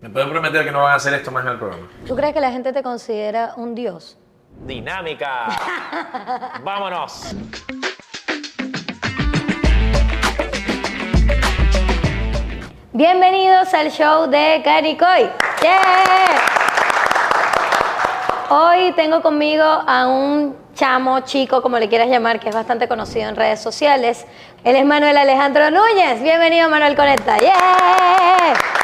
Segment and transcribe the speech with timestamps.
[0.00, 1.88] ¿Me pueden prometer que no van a hacer esto más en el programa?
[2.06, 4.16] ¿Tú crees que la gente te considera un dios?
[4.64, 5.48] Dinámica.
[6.62, 7.34] Vámonos.
[12.92, 15.30] Bienvenidos al show de Caricoy.
[15.62, 16.42] ¡Yeah!
[18.50, 23.28] Hoy tengo conmigo a un chamo, chico, como le quieras llamar, que es bastante conocido
[23.28, 24.26] en redes sociales.
[24.62, 26.22] Él es Manuel Alejandro Núñez.
[26.22, 27.36] Bienvenido, Manuel Conecta.
[27.38, 28.77] ¡Yeah!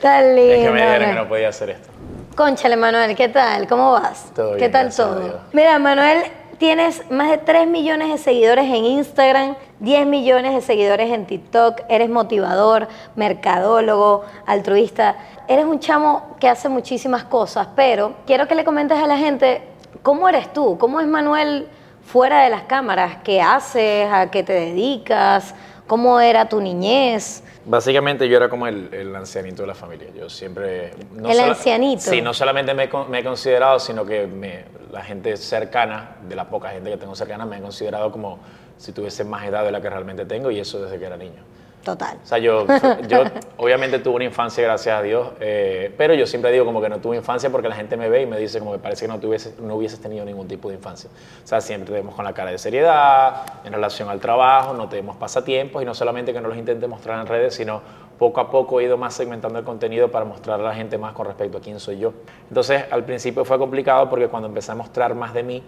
[0.00, 0.52] Tan lindo.
[0.54, 1.88] Es que me dijeron que no podía hacer esto.
[2.36, 3.66] Conchale, Manuel, ¿qué tal?
[3.66, 4.32] ¿Cómo vas?
[4.34, 5.40] Todo ¿Qué bien, tal gracias a todo?
[5.52, 6.22] Mira, Manuel,
[6.58, 11.80] tienes más de 3 millones de seguidores en Instagram, 10 millones de seguidores en TikTok,
[11.88, 12.86] eres motivador,
[13.16, 15.16] mercadólogo, altruista.
[15.48, 19.62] Eres un chamo que hace muchísimas cosas, pero quiero que le comentes a la gente
[20.02, 21.68] cómo eres tú, cómo es Manuel
[22.04, 25.54] fuera de las cámaras, qué haces, a qué te dedicas,
[25.88, 27.42] cómo era tu niñez.
[27.64, 30.08] Básicamente yo era como el, el ancianito de la familia.
[30.16, 30.92] Yo siempre...
[31.12, 32.02] no El ancianito.
[32.02, 36.48] Sí, no solamente me, me he considerado, sino que me- la gente cercana, de la
[36.48, 38.38] poca gente que tengo cercana, me han considerado como
[38.76, 41.42] si tuviese más edad de la que realmente tengo y eso desde que era niño.
[41.84, 42.18] Total.
[42.22, 42.66] O sea, yo,
[43.08, 43.22] yo
[43.56, 46.98] obviamente tuve una infancia, gracias a Dios, eh, pero yo siempre digo como que no
[46.98, 49.18] tuve infancia porque la gente me ve y me dice como que parece que no,
[49.18, 51.08] tuviese, no hubieses tenido ningún tipo de infancia.
[51.42, 55.16] O sea, siempre vemos con la cara de seriedad, en relación al trabajo, no tenemos
[55.16, 57.80] pasatiempos y no solamente que no los intente mostrar en redes, sino
[58.18, 61.12] poco a poco he ido más segmentando el contenido para mostrar a la gente más
[61.12, 62.12] con respecto a quién soy yo.
[62.48, 65.62] Entonces, al principio fue complicado porque cuando empecé a mostrar más de mí,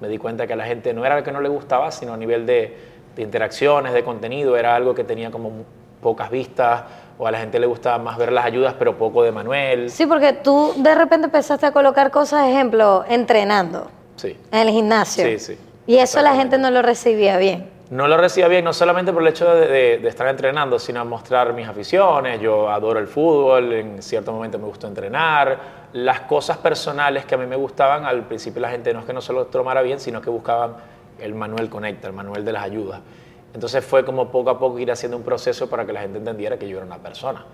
[0.00, 2.16] me di cuenta que a la gente no era que no le gustaba, sino a
[2.16, 2.76] nivel de,
[3.16, 5.50] de interacciones, de contenido, era algo que tenía como
[6.00, 6.82] pocas vistas,
[7.18, 9.88] o a la gente le gustaba más ver las ayudas, pero poco de Manuel.
[9.90, 14.36] Sí, porque tú de repente empezaste a colocar cosas, ejemplo, entrenando Sí.
[14.50, 15.24] en el gimnasio.
[15.24, 15.58] Sí, sí.
[15.86, 17.70] Y eso la gente no lo recibía bien.
[17.90, 21.04] No lo recibía bien, no solamente por el hecho de, de- de estar entrenando, sino
[21.04, 22.40] mostrar mis aficiones.
[22.40, 25.84] Yo adoro el fútbol, en cierto momento me gustó entrenar.
[25.92, 29.12] Las cosas personales que a mí me gustaban, al principio la gente no es que
[29.12, 30.74] no se lo tomara bien, sino que buscaban
[31.24, 33.00] el Manuel Conecta, el Manuel de las ayudas.
[33.54, 36.58] Entonces fue como poco a poco ir haciendo un proceso para que la gente entendiera
[36.58, 37.44] que yo era una persona.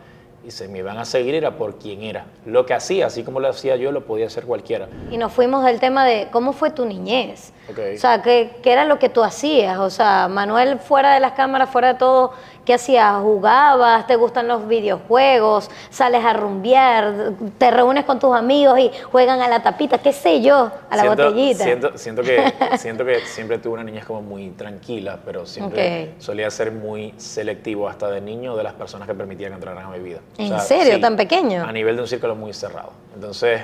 [0.43, 2.25] Y se me iban a seguir era por quién era.
[2.47, 4.89] Lo que hacía, así como lo hacía yo, lo podía hacer cualquiera.
[5.11, 7.53] Y nos fuimos del tema de cómo fue tu niñez.
[7.69, 9.79] O sea, ¿qué, qué era lo que tú hacías?
[9.79, 12.33] O sea, Manuel, fuera de las cámaras, fuera de todo,
[12.71, 13.17] ¿qué hacías?
[13.21, 14.07] ¿Jugabas?
[14.07, 15.69] ¿Te gustan los videojuegos?
[15.91, 17.33] ¿Sales a rumbear?
[17.59, 19.99] ¿Te reúnes con tus amigos y juegan a la tapita?
[19.99, 20.71] ¿Qué sé yo?
[20.89, 21.65] A la siento, botellita.
[21.65, 26.49] Siento, siento, que, siento que siempre tuve una niñez como muy tranquila, pero siempre solía
[26.53, 30.21] ser muy selectivo hasta de niño de las personas que permitían entrar a mi vida.
[30.39, 31.01] ¿En serio?
[31.01, 31.65] ¿Tan pequeño?
[31.65, 32.93] A nivel de un círculo muy cerrado.
[33.17, 33.63] Entonces,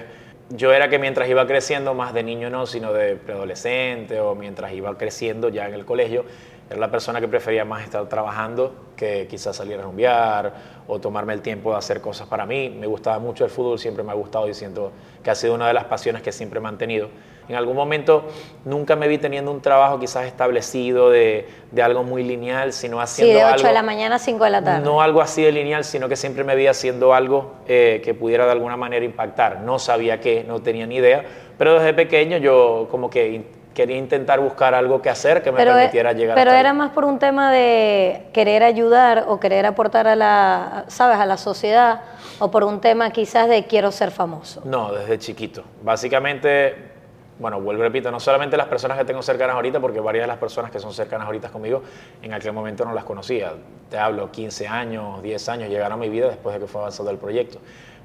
[0.50, 4.72] yo era que mientras iba creciendo, más de niño no, sino de preadolescente o mientras
[4.72, 6.24] iba creciendo ya en el colegio,
[6.68, 10.52] era la persona que prefería más estar trabajando que quizás salir a rumbear
[10.88, 12.70] o tomarme el tiempo de hacer cosas para mí.
[12.70, 14.90] Me gustaba mucho el fútbol, siempre me ha gustado y siento
[15.22, 17.08] que ha sido una de las pasiones que siempre he mantenido.
[17.48, 18.24] En algún momento
[18.64, 23.02] nunca me vi teniendo un trabajo quizás establecido de, de algo muy lineal, sino Sí,
[23.02, 23.68] haciendo de 8 algo...
[23.68, 24.84] de la mañana a 5 de la tarde.
[24.84, 28.46] No algo así de lineal, sino que siempre me vi haciendo algo eh, que pudiera
[28.46, 29.60] de alguna manera impactar.
[29.60, 31.24] No sabía qué, no tenía ni idea,
[31.56, 33.44] pero desde pequeño yo como que
[33.76, 36.60] quería intentar buscar algo que hacer que me pero, permitiera llegar pero hasta ahí.
[36.60, 41.26] era más por un tema de querer ayudar o querer aportar a la, sabes, a
[41.26, 42.00] la sociedad
[42.38, 44.62] o por un tema quizás de quiero ser famoso.
[44.64, 45.62] No, desde chiquito.
[45.82, 46.74] Básicamente,
[47.38, 50.28] bueno, vuelvo y repito, no solamente las personas que tengo cercanas ahorita, porque varias de
[50.28, 51.82] las personas que son cercanas ahorita conmigo,
[52.22, 53.52] en aquel momento no las conocía.
[53.90, 57.10] Te hablo 15 años, 10 años, llegaron a mi vida después de que fue avanzando
[57.10, 57.58] el proyecto.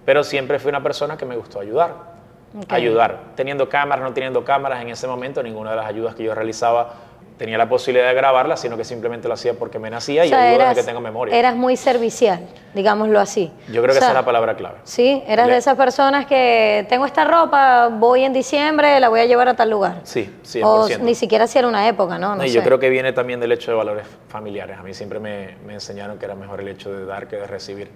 [0.04, 2.21] Pero siempre fui una persona que me gustó ayudar.
[2.58, 2.72] Ok.
[2.74, 3.20] Ayudar.
[3.36, 6.94] Teniendo cámaras, no teniendo cámaras, en ese momento ninguna de las ayudas que yo realizaba
[7.38, 10.30] tenía la posibilidad de grabarlas, sino que simplemente lo hacía porque me nacía O y
[10.30, 11.36] sea, ayudo eras, desde que tengo memoria.
[11.36, 12.42] eras muy servicial,
[12.76, 13.52] digámoslo así.
[13.68, 14.76] yo creo que O sea, esa es la palabra clave.
[14.84, 19.22] Sí, eras Le- de esas personas que tengo esta ropa, voy en diciembre, la voy
[19.22, 20.02] a llevar a tal lugar.
[20.04, 20.64] Sí, 100%.
[20.64, 22.30] O ni siquiera si era una época, ¿no?
[22.30, 22.56] No No, y sé.
[22.58, 24.78] yo creo que viene también del hecho de valores familiares.
[24.78, 27.48] A mí siempre me, me enseñaron que era mejor el hecho de dar que de
[27.48, 27.90] recibir.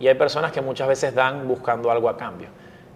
[0.00, 2.48] Y hay personas que muchas veces dan buscando algo a cambio.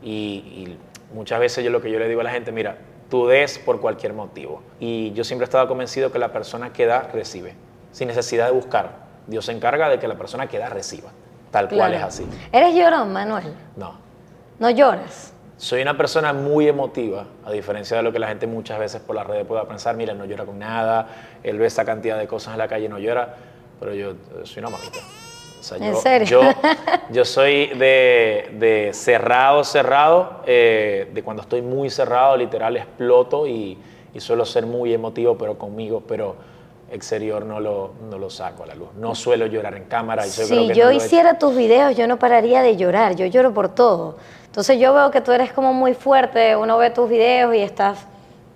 [0.02, 0.78] Y, y
[1.12, 2.76] muchas veces yo lo que yo le digo a la gente, mira,
[3.10, 4.62] tú des por cualquier motivo.
[4.80, 7.54] Y yo siempre he estado convencido que la persona que da, recibe,
[7.92, 9.02] sin necesidad de buscar.
[9.26, 11.10] Dios se encarga de que la persona que da, reciba.
[11.50, 12.26] Tal cual es así.
[12.50, 13.54] Eres llorón, Manuel.
[13.76, 13.98] No.
[14.58, 15.34] No lloras.
[15.58, 19.14] Soy una persona muy emotiva, a diferencia de lo que la gente muchas veces por
[19.14, 21.06] las redes pueda pensar, mira, no llora con nada,
[21.42, 23.36] él ve esa cantidad de cosas en la calle y no llora,
[23.78, 24.98] pero yo eh, soy una mamita.
[25.62, 26.26] O sea, ¿En yo, serio?
[26.26, 26.40] Yo,
[27.10, 33.78] yo soy de, de cerrado, cerrado, eh, de cuando estoy muy cerrado, literal, exploto y,
[34.12, 36.34] y suelo ser muy emotivo, pero conmigo, pero
[36.90, 38.88] exterior no lo, no lo saco a la luz.
[38.98, 40.26] No suelo llorar en cámara.
[40.26, 42.60] y yo creo Si que yo no lo he hiciera tus videos, yo no pararía
[42.62, 43.14] de llorar.
[43.14, 44.16] Yo lloro por todo.
[44.46, 46.56] Entonces yo veo que tú eres como muy fuerte.
[46.56, 48.04] Uno ve tus videos y estás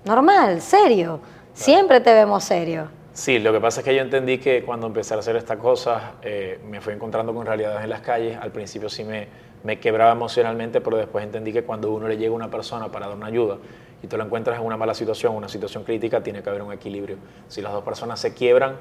[0.04, 1.20] normal, serio.
[1.54, 2.88] Siempre te vemos serio.
[3.16, 6.02] Sí, lo que pasa es que yo entendí que cuando empecé a hacer estas cosas
[6.20, 8.36] eh, me fui encontrando con realidades en las calles.
[8.38, 9.26] Al principio sí me,
[9.64, 13.06] me quebraba emocionalmente, pero después entendí que cuando uno le llega a una persona para
[13.06, 13.56] dar una ayuda
[14.02, 16.74] y tú lo encuentras en una mala situación, una situación crítica, tiene que haber un
[16.74, 17.16] equilibrio.
[17.48, 18.76] Si las dos personas se quiebran,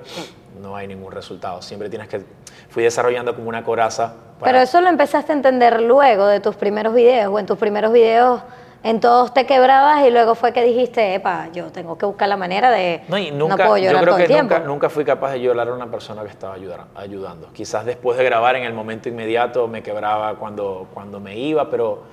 [0.62, 1.62] no hay ningún resultado.
[1.62, 2.22] Siempre tienes que...
[2.68, 4.16] Fui desarrollando como una coraza.
[4.38, 7.32] para- Pero eso lo empezaste a entender luego de tus primeros videos.
[7.34, 8.42] O en tus primeros videos,
[8.86, 12.38] en todos te quebrabas y luego fue que dijiste, epa, yo tengo que buscar la
[12.38, 13.02] manera de...
[13.08, 14.54] No, y nunca, puedo yo creo todo que el tiempo.
[14.54, 17.52] nunca, nunca fui capaz de llorar a una persona que estaba ayudar- ayudando.
[17.52, 22.04] Quizás después de grabar en el momento inmediato me quebraba cuando, cuando me iba, pero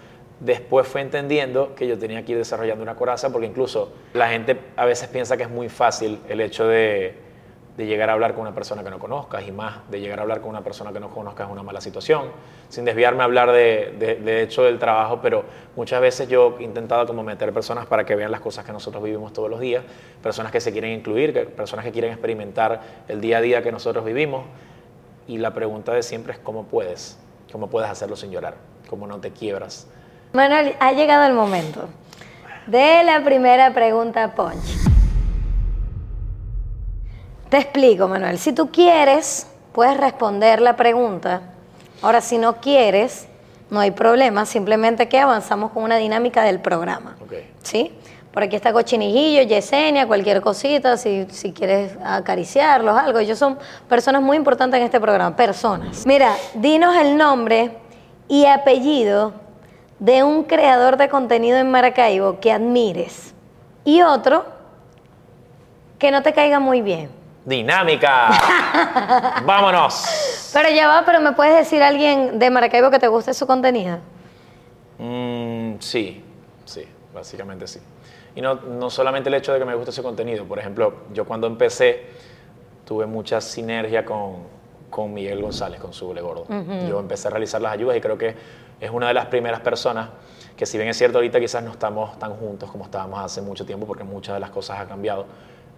[0.41, 4.59] después fue entendiendo que yo tenía que ir desarrollando una coraza porque incluso la gente
[4.75, 7.15] a veces piensa que es muy fácil el hecho de,
[7.77, 10.23] de llegar a hablar con una persona que no conozcas y más de llegar a
[10.23, 12.31] hablar con una persona que no conozcas en una mala situación,
[12.69, 17.07] sin desviarme a hablar de, de, hecho del trabajo, pero muchas veces yo he intentado
[17.07, 19.85] como meter personas para que vean las cosas que nosotros vivimos todos los días,
[20.23, 24.05] personas que se quieren incluir, personas que quieren experimentar el día a día que nosotros
[24.05, 24.45] vivimos
[25.27, 27.19] y la pregunta de siempre es cómo puedes,
[27.51, 28.57] cómo puedes hacerlo sin llorar,
[28.91, 29.87] cómo no te quiebras.
[30.35, 31.89] Manuel, ha llegado el momento
[32.67, 34.92] de la primera pregunta, Punch.
[37.53, 38.39] Te explico, Manuel.
[38.39, 41.43] Si tú quieres, puedes responder la pregunta.
[42.01, 43.29] Ahora, si no quieres,
[43.69, 44.47] no hay problema.
[44.47, 47.15] Simplemente que avanzamos con una dinámica del programa.
[47.63, 47.93] ¿Sí?
[48.33, 53.19] Por aquí está Cochinillillo, Yesenia, cualquier cosita, si, si quieres acariciarlos, algo.
[53.19, 56.07] Ellos son personas muy importantes en este programa, personas.
[56.07, 57.77] Mira, dinos el nombre
[58.29, 59.35] y apellido
[59.99, 63.35] de un creador de contenido en Maracaibo que admires
[63.85, 64.47] y otro
[65.99, 67.22] que no te caiga muy bien.
[67.45, 68.31] Dinámica.
[69.45, 70.51] Vámonos.
[70.53, 73.99] Pero ya va, pero me puedes decir alguien de Maracaibo que te guste su contenido.
[74.99, 76.23] Mm, sí,
[76.65, 77.81] sí, básicamente sí.
[78.35, 80.45] Y no, no solamente el hecho de que me guste ese contenido.
[80.45, 82.07] Por ejemplo, yo cuando empecé
[82.85, 84.37] tuve mucha sinergia con,
[84.91, 86.47] con Miguel González, con su Gordo.
[86.89, 88.35] Yo empecé a realizar las ayudas y creo que
[88.81, 90.11] es una de las primeras personas
[90.57, 93.65] que si bien es cierto ahorita quizás no estamos tan juntos como estábamos hace mucho
[93.65, 95.27] tiempo porque muchas de las cosas han cambiado.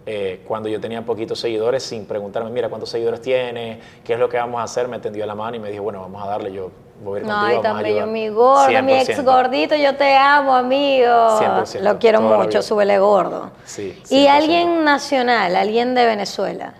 [0.06, 3.80] Eh, cuando yo tenía poquitos seguidores, sin preguntarme, mira, ¿cuántos seguidores tiene?
[4.04, 4.86] ¿Qué es lo que vamos a hacer?
[4.86, 6.70] Me tendió la mano y me dijo, bueno, vamos a darle, yo
[7.02, 8.08] voy a ir contigo, tan a bello, ayudar".
[8.08, 9.24] mi gordo, mi ex 100%.
[9.24, 11.38] gordito, yo te amo, amigo.
[11.38, 13.50] 100%, Lo quiero mucho, súbele gordo.
[13.64, 14.28] Sí, y 100%.
[14.30, 16.74] alguien nacional, alguien de Venezuela.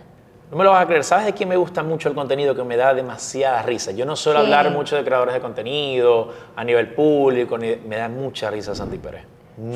[0.51, 1.03] No me lo vas a creer.
[1.03, 3.91] ¿Sabes de quién me gusta mucho el contenido que me da demasiada risa?
[3.93, 4.45] Yo no suelo Sí.
[4.45, 8.99] hablar mucho de creadores de contenido a nivel público, ni- me da mucha risa Santi
[8.99, 9.25] Pérez.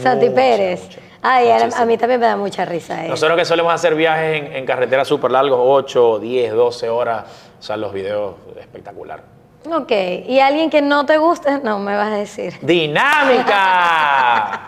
[0.02, 0.84] Santi Pérez.
[0.84, 1.00] mucha.
[1.22, 3.02] Ay, a, mí también me da mucha risa.
[3.02, 7.24] Nosotros que solemos hacer viajes en, en carreteras súper largos, 8, 10, 12 horas,
[7.58, 9.22] o sea, los videos espectacular.
[9.70, 9.90] Ok,
[10.26, 12.54] y alguien que no te guste, no me vas a decir.
[12.62, 13.54] ¡Dinámica!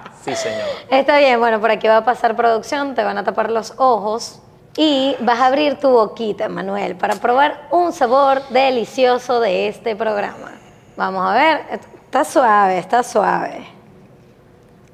[0.21, 0.69] Sí, señor.
[0.91, 4.43] Está bien, bueno, por aquí va a pasar producción, te van a tapar los ojos
[4.77, 10.53] y vas a abrir tu boquita, Manuel, para probar un sabor delicioso de este programa.
[10.95, 13.67] Vamos a ver, está suave, está suave.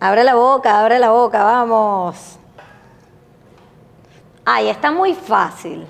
[0.01, 2.39] Abre la boca, abre la boca, vamos.
[4.45, 5.87] Ay, está muy fácil.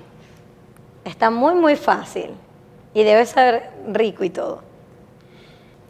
[1.05, 2.31] Está muy, muy fácil.
[2.95, 4.63] Y debe ser rico y todo.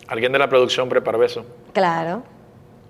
[0.08, 1.44] ¿Alguien de la producción prepara eso?
[1.72, 2.22] Claro.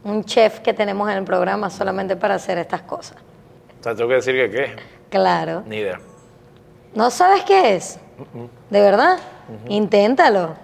[0.05, 3.19] Un chef que tenemos en el programa solamente para hacer estas cosas.
[3.81, 4.77] O sea, tengo que decir que qué.
[5.11, 5.63] Claro.
[5.67, 5.99] Ni idea.
[6.95, 7.99] ¿No sabes qué es?
[8.71, 9.19] ¿De verdad?
[9.69, 10.55] Inténtalo.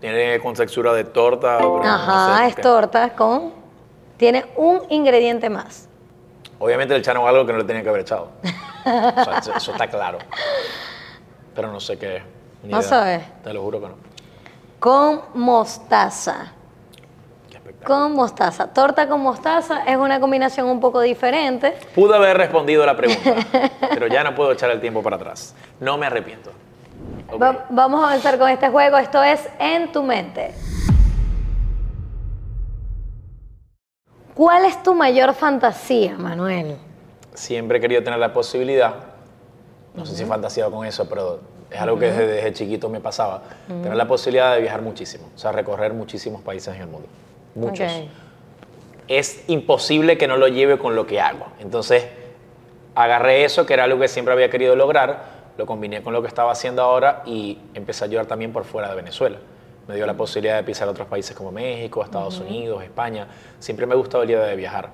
[0.00, 1.58] Tiene con textura de torta.
[1.60, 2.62] no Ajá, sé es qué.
[2.62, 3.57] torta con...
[4.18, 5.88] Tiene un ingrediente más.
[6.58, 8.28] Obviamente le echaron algo que no le tenía que haber echado.
[8.84, 10.18] O sea, eso, eso está claro.
[11.54, 12.22] Pero no sé qué es.
[12.62, 12.88] Ni ¿No idea.
[12.88, 13.22] sabes?
[13.44, 13.94] Te lo juro que no.
[14.78, 16.52] Con mostaza.
[17.84, 18.72] Con mostaza.
[18.72, 21.76] Torta con mostaza es una combinación un poco diferente.
[21.94, 23.34] Pude haber respondido la pregunta,
[23.92, 25.54] pero ya no puedo echar el tiempo para atrás.
[25.80, 26.50] No me arrepiento.
[27.40, 28.96] Va- vamos a avanzar con este juego.
[28.96, 30.54] Esto es En tu mente.
[34.38, 36.76] ¿Cuál es tu mayor fantasía, Manuel?
[37.34, 38.94] Siempre he querido tener la posibilidad,
[39.96, 43.00] no sé si he fantaseado con eso, pero es algo que desde, desde chiquito me
[43.00, 47.08] pasaba, tener la posibilidad de viajar muchísimo, o sea, recorrer muchísimos países en el mundo.
[47.56, 47.90] Muchos.
[49.08, 51.46] Es imposible que no lo lleve con lo que hago.
[51.58, 52.06] Entonces,
[52.94, 55.20] agarré eso, que era algo que siempre había querido lograr,
[55.56, 58.88] lo combiné con lo que estaba haciendo ahora y empecé a ayudar también por fuera
[58.88, 59.38] de Venezuela.
[59.88, 63.26] Me dio la posibilidad de pisar otros países como México, Estados Unidos, España.
[63.58, 64.90] Siempre me ha gustado la idea de viajar.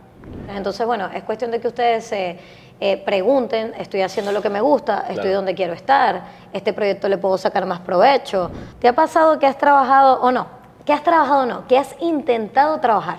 [0.49, 2.39] Entonces, bueno, es cuestión de que ustedes se
[2.79, 5.37] eh, pregunten, estoy haciendo lo que me gusta, estoy Claro.
[5.37, 6.23] donde quiero estar,
[6.53, 8.53] este proyecto le puedo sacar más provecho.
[8.79, 10.47] ¿Te ha pasado que has trabajado o no?
[10.87, 13.19] Que has trabajado o no, que has intentado trabajar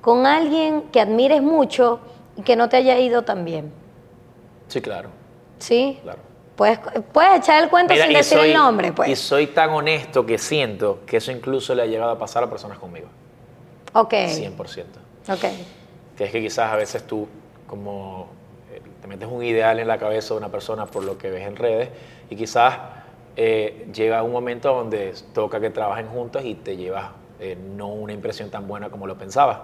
[0.00, 1.98] con alguien que admires mucho
[2.36, 3.72] y que no te haya ido tan bien.
[4.68, 5.08] Sí, claro,
[5.58, 5.98] ¿Sí?
[6.04, 6.20] claro.
[6.56, 6.78] Puedes,
[7.12, 9.18] puedes echar el cuento Mira, sin y decir soy- el nombre, Y pues.
[9.18, 12.78] soy tan honesto que siento que eso incluso le ha llegado a pasar a personas
[12.78, 13.08] conmigo.
[13.92, 14.12] Ok.
[14.12, 14.84] 100%.
[15.28, 15.44] Ok.
[16.16, 17.28] Que es que quizás a veces tú
[17.66, 18.28] como
[18.72, 21.46] eh, te metes un ideal en la cabeza de una persona por lo que ves
[21.46, 21.90] en redes
[22.30, 22.74] y quizás
[23.36, 28.14] eh, llega un momento donde toca que trabajen juntos y te llevas eh, no una
[28.14, 29.58] impresión tan buena como lo pensabas.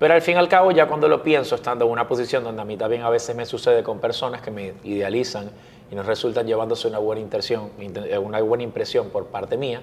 [0.00, 2.60] Pero al fin y al cabo, ya cuando lo pienso, estando en una posición donde
[2.60, 5.50] a mí también a veces me sucede con personas que me idealizan
[5.90, 7.22] y nos resultan llevándose una buena
[8.20, 9.82] una buena impresión por parte mía,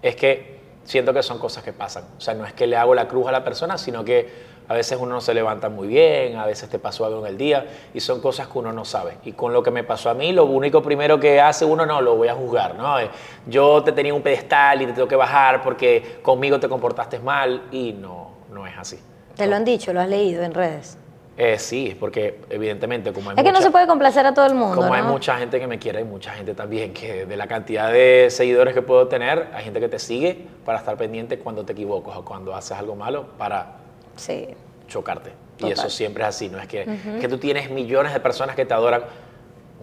[0.00, 2.04] es que siento que son cosas que pasan.
[2.16, 4.74] O sea, no es que le hago la cruz a la persona, sino que a
[4.74, 7.66] veces uno no se levanta muy bien, a veces te pasó algo en el día
[7.92, 9.18] y son cosas que uno no sabe.
[9.24, 12.00] Y con lo que me pasó a mí, lo único primero que hace uno no
[12.00, 12.98] lo voy a juzgar, ¿no?
[12.98, 13.10] Eh,
[13.46, 17.64] Yo te tenía un pedestal y te tengo que bajar porque conmigo te comportaste mal
[17.70, 18.98] y no, no es así.
[19.36, 20.98] Te lo han dicho, lo has leído en redes.
[21.36, 24.44] Eh, sí, porque evidentemente como hay Es que no mucha- se puede complacer a todo
[24.46, 27.36] el mundo, como hay mucha gente que me quiere, hay mucha gente también que de
[27.38, 31.38] la cantidad de seguidores que puedo tener, hay gente que te sigue para estar pendiente
[31.38, 33.76] cuando te equivocas o cuando haces algo malo para
[34.16, 34.46] Sí.
[34.88, 35.32] chocarte.
[35.58, 36.86] Y eso siempre es así, no es que,
[37.20, 39.04] que tú tienes millones de personas que te adoran,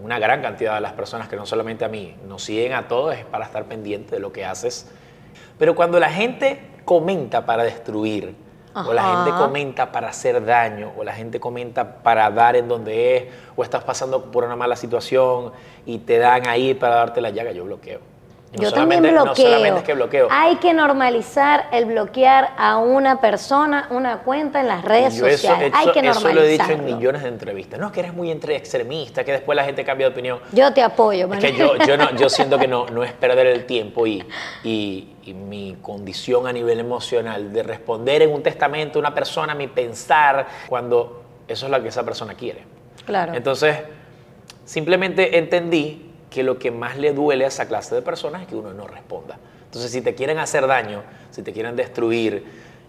[0.04, 3.16] una gran cantidad de las personas que no solamente a mí, nos siguen a todos,
[3.16, 4.88] es para estar pendiente de lo que haces.
[5.58, 8.36] Pero cuando la gente comenta para destruir,
[8.74, 13.18] o la gente comenta para hacer daño, o la gente comenta para dar en donde
[13.18, 13.24] es,
[13.56, 15.52] o estás pasando por una mala situación
[15.86, 18.00] y te dan ahí para darte la llaga, yo bloqueo.
[18.52, 19.26] No Yo también bloqueo.
[19.26, 20.28] No solamente es que bloqueo.
[20.32, 25.38] Hay que normalizar el bloquear a una persona, una cuenta en las redes Yo eso,
[25.38, 25.72] sociales.
[25.76, 26.42] Hay eso- que eso normalizarlo.
[26.42, 27.80] lo he dicho en millones de entrevistas.
[27.80, 30.40] No es que eres muy entre extremista, que después la gente cambia de opinión.
[30.52, 31.52] Yo te apoyo, Es Manuel.
[31.52, 34.26] que yo, yo, no, yo siento que no, no es perder el tiempo y,
[34.64, 39.54] y- y mi condición a nivel emocional de responder en un testamento a una persona,
[39.54, 42.64] mi pensar, cuando eso es lo que esa persona quiere.
[43.06, 43.36] Claro.
[43.36, 43.78] Entonces,
[44.66, 48.56] simplemente entendí que lo que más le duele a esa clase de personas es que
[48.56, 49.38] uno no responda.
[49.66, 52.44] Entonces, si te quieren hacer daño, si te quieren destruir,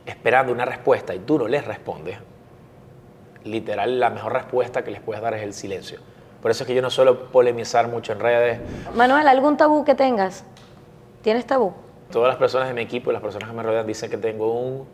[0.07, 2.19] esperando una respuesta y tú no les respondes,
[3.45, 6.01] literal la mejor respuesta que les puedes dar es el silencio.
[6.43, 8.61] Por eso es que yo no suelo polemizar mucho en redes.
[8.95, 10.45] Manuel, ¿algún tabú que tengas?
[11.23, 11.75] ¿Tienes tabú?
[12.11, 14.53] Todas las personas de mi equipo y las personas que me rodean dicen que tengo
[14.59, 14.87] un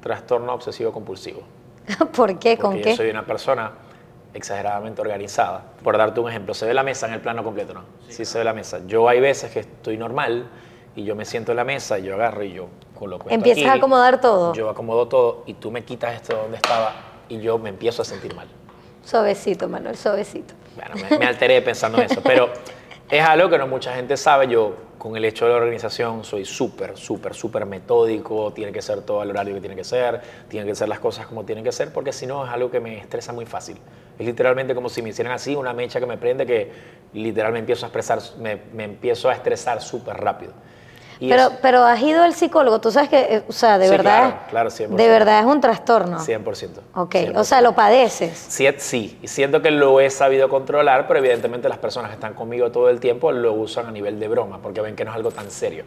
[0.00, 1.42] trastorno obsesivo compulsivo.
[2.16, 2.56] ¿Por qué?
[2.56, 2.90] ¿Con Porque qué?
[2.90, 3.72] yo soy una persona
[4.34, 5.62] exageradamente organizada.
[5.82, 7.84] Por darte un ejemplo, se ve la mesa en el plano completo, ¿no?
[8.08, 8.80] Sí, se ve la mesa.
[8.86, 10.48] Yo hay veces que estoy normal
[10.96, 13.64] y yo me siento en la mesa y yo agarro y yo coloco esto Empiezas
[13.64, 14.54] aquí, a acomodar todo.
[14.54, 16.92] Yo acomodo todo y tú me quitas esto donde estaba
[17.28, 18.48] y yo me empiezo a sentir mal.
[19.04, 20.54] Suavecito, Manuel, suavecito.
[20.76, 22.50] Bueno, me, me alteré pensando en eso, pero
[23.10, 24.48] es algo que no mucha gente sabe.
[24.48, 28.52] Yo, con el hecho de la organización, soy súper, súper, súper metódico.
[28.52, 31.26] Tiene que ser todo al horario que tiene que ser, tienen que ser las cosas
[31.26, 33.78] como tienen que ser, porque si no es algo que me estresa muy fácil.
[34.16, 36.70] Es literalmente como si me hicieran así, una mecha que me prende que
[37.14, 40.52] literal me empiezo a expresar, me, me empiezo a estresar súper rápido.
[41.22, 43.84] Y Pero, eso- pero has ido al psicólogo, tú sabes que, eh, o sea, de
[43.84, 44.96] Sí, verdad, claro, claro, 100%.
[45.00, 46.18] de verdad es un trastorno.
[46.18, 46.80] 100%.
[46.96, 47.38] Ok, 100%.
[47.40, 48.36] o sea, lo padeces.
[48.48, 52.34] Sí, sí, y siento que lo he sabido controlar, pero evidentemente las personas que están
[52.34, 55.16] conmigo todo el tiempo lo usan a nivel de broma, porque ven que no es
[55.16, 55.84] algo tan serio.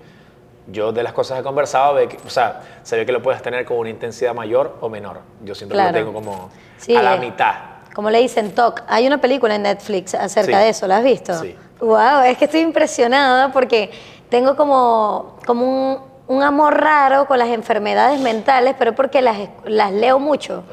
[0.67, 3.21] Yo de las cosas que he conversado, ve que- o sea, se ve que lo
[3.21, 5.17] puedes tener con una intensidad mayor o menor.
[5.43, 5.91] Yo siento Claro.
[5.91, 7.55] que lo tengo como Sí, a la eh, mitad.
[7.93, 10.63] Como le dicen TOC, hay una película en Netflix acerca Sí.
[10.63, 11.33] de eso, ¿la has visto?
[11.41, 11.57] Sí.
[11.81, 13.91] Wow, es que estoy impresionada porque
[14.35, 19.93] tengo como, como un, un amor raro con las enfermedades mentales, pero porque las, las
[19.93, 20.65] leo mucho.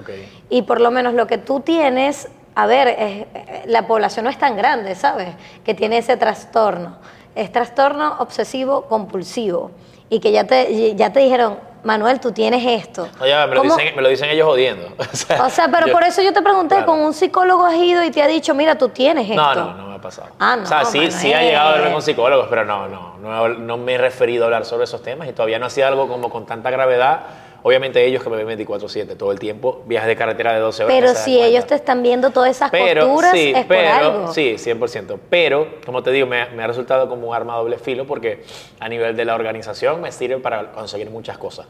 [0.51, 2.27] Y por lo menos lo que tú tienes,
[2.57, 3.27] a ver, es-
[3.67, 5.29] la población no es tan grande, ¿sabes?
[5.65, 6.97] Que tiene ese trastorno.
[7.37, 9.71] Es trastorno obsesivo compulsivo.
[10.11, 13.09] Y que ya te, ya te dijeron, Manuel, tú tienes esto.
[13.19, 14.87] No, ya, me, lo ¿Cómo- dicen, me lo dicen ellos jodiendo.
[15.41, 16.87] O o sea, pero yo- por eso yo te pregunté, Claro.
[16.87, 19.43] ¿con un psicólogo has ido y te ha dicho, mira, tú tienes esto?
[19.43, 20.29] No, no, no me ha pasado.
[20.39, 23.17] Ah, no, O sea, sí, sí ha llegado a verme con psicólogos, pero no, no,
[23.19, 26.07] no, no me he referido a hablar sobre esos temas y todavía no hacía algo
[26.09, 27.21] como con tanta gravedad.
[27.65, 30.97] Obviamente ellos que me ven 24/7 todo el tiempo, viajes de carretera de 12 horas.
[30.99, 34.33] Pero si ellos te están viendo todas esas pero, costuras, sí, es pero, por algo.
[34.35, 35.19] Sí, 100%.
[35.31, 38.43] Pero, como te digo, me, me ha resultado como un arma doble filo porque
[38.81, 41.67] a nivel de la organización me sirve para conseguir muchas cosas.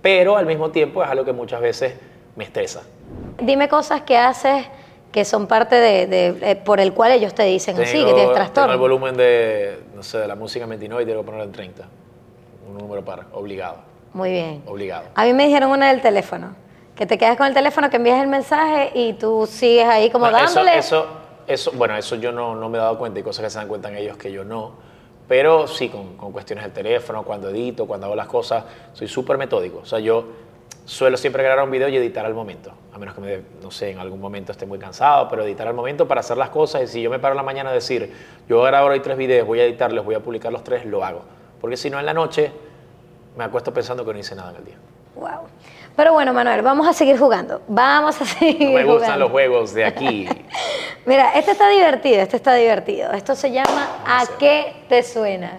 [0.00, 1.94] Pero al mismo tiempo es algo que muchas veces
[2.34, 2.82] me estresa.
[3.38, 4.66] Dime cosas que haces
[5.12, 8.14] que son parte de, de- eh, por el cual ellos te dicen así, que tienes
[8.14, 8.78] tengo el trastorno.
[8.78, 11.84] volumen de, no sé, de la música en 29 y tengo que ponerlo en 30.
[12.70, 13.76] Un número par, obligado,
[14.14, 14.62] Muy bien.
[14.66, 15.04] obligado.
[15.14, 16.54] A mí me dijeron una del teléfono.
[16.94, 20.26] Que te quedas con el teléfono, que envías el mensaje y tú sigues ahí como
[20.26, 20.78] Bueno, eso- dándole.
[20.78, 21.06] Eso,
[21.46, 23.66] eso, bueno, eso yo no, no me he dado cuenta y cosas que se dan
[23.68, 24.72] cuenta en ellos que yo no.
[25.26, 29.38] Pero sí, con, con cuestiones del teléfono, cuando edito, cuando hago las cosas, soy súper
[29.38, 29.78] metódico.
[29.78, 30.24] O sea, yo
[30.84, 32.72] suelo siempre grabar un video y editar al momento.
[32.92, 35.74] A menos que, me, no sé, en algún momento esté muy cansado, pero editar al
[35.74, 36.82] momento para hacer las cosas.
[36.82, 38.12] Y si yo me paro en la mañana a decir,
[38.48, 40.84] yo voy a grabar hoy tres videos, voy a editarlos, voy a publicar los tres,
[40.84, 41.22] lo hago.
[41.60, 42.52] Porque si no, en la noche
[43.36, 44.76] me acuesto pensando que no hice nada en el día.
[45.14, 45.48] Wow.
[45.94, 47.60] Pero bueno, Manuel, vamos a seguir jugando.
[47.68, 49.18] Vamos a seguir No me gustan jugando.
[49.24, 50.28] los juegos de aquí.
[51.06, 53.12] Mira, este está divertido, este está divertido.
[53.12, 55.58] Esto se llama ¿A qué te suena?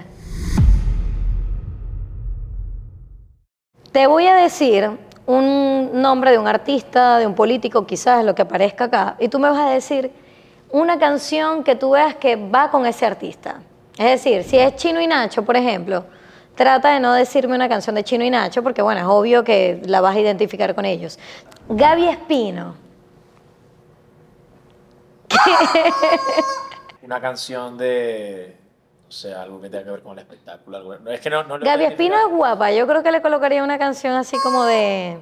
[3.91, 4.89] Te voy a decir
[5.25, 9.39] un nombre de un artista, de un político, quizás lo que aparezca acá, y tú
[9.39, 10.11] me vas a decir
[10.71, 13.61] una canción que tú veas que va con ese artista.
[13.97, 16.05] Es decir, si es Chino y Nacho, por ejemplo,
[16.55, 19.81] trata de no decirme una canción de Chino y Nacho, porque bueno, es obvio que
[19.85, 21.17] la vas a identificar con ellos.
[21.69, 22.75] Gaby Espino.
[27.01, 28.55] Una canción de,
[29.05, 30.77] no sé, algo que tenga que ver con el espectáculo.
[30.77, 32.71] algo- no, es que no, no Gaby Espino es guapa.
[32.71, 35.19] Yo creo que le colocaría una canción así como de.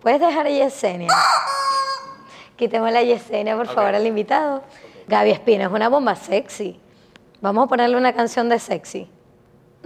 [0.00, 1.08] Puedes dejar a Yesenia.
[2.56, 4.62] Quitemos la Yesenia, por favor, al invitado.
[5.08, 6.80] Gaby Espino es una bomba sexy.
[7.40, 9.10] Vamos a ponerle una canción de sexy.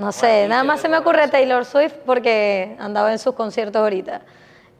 [0.01, 4.23] No sé, nada más se me ocurre Taylor Swift porque andaba en sus conciertos ahorita.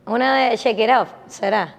[0.07, 1.77] Una de Shake It Off, ¿será?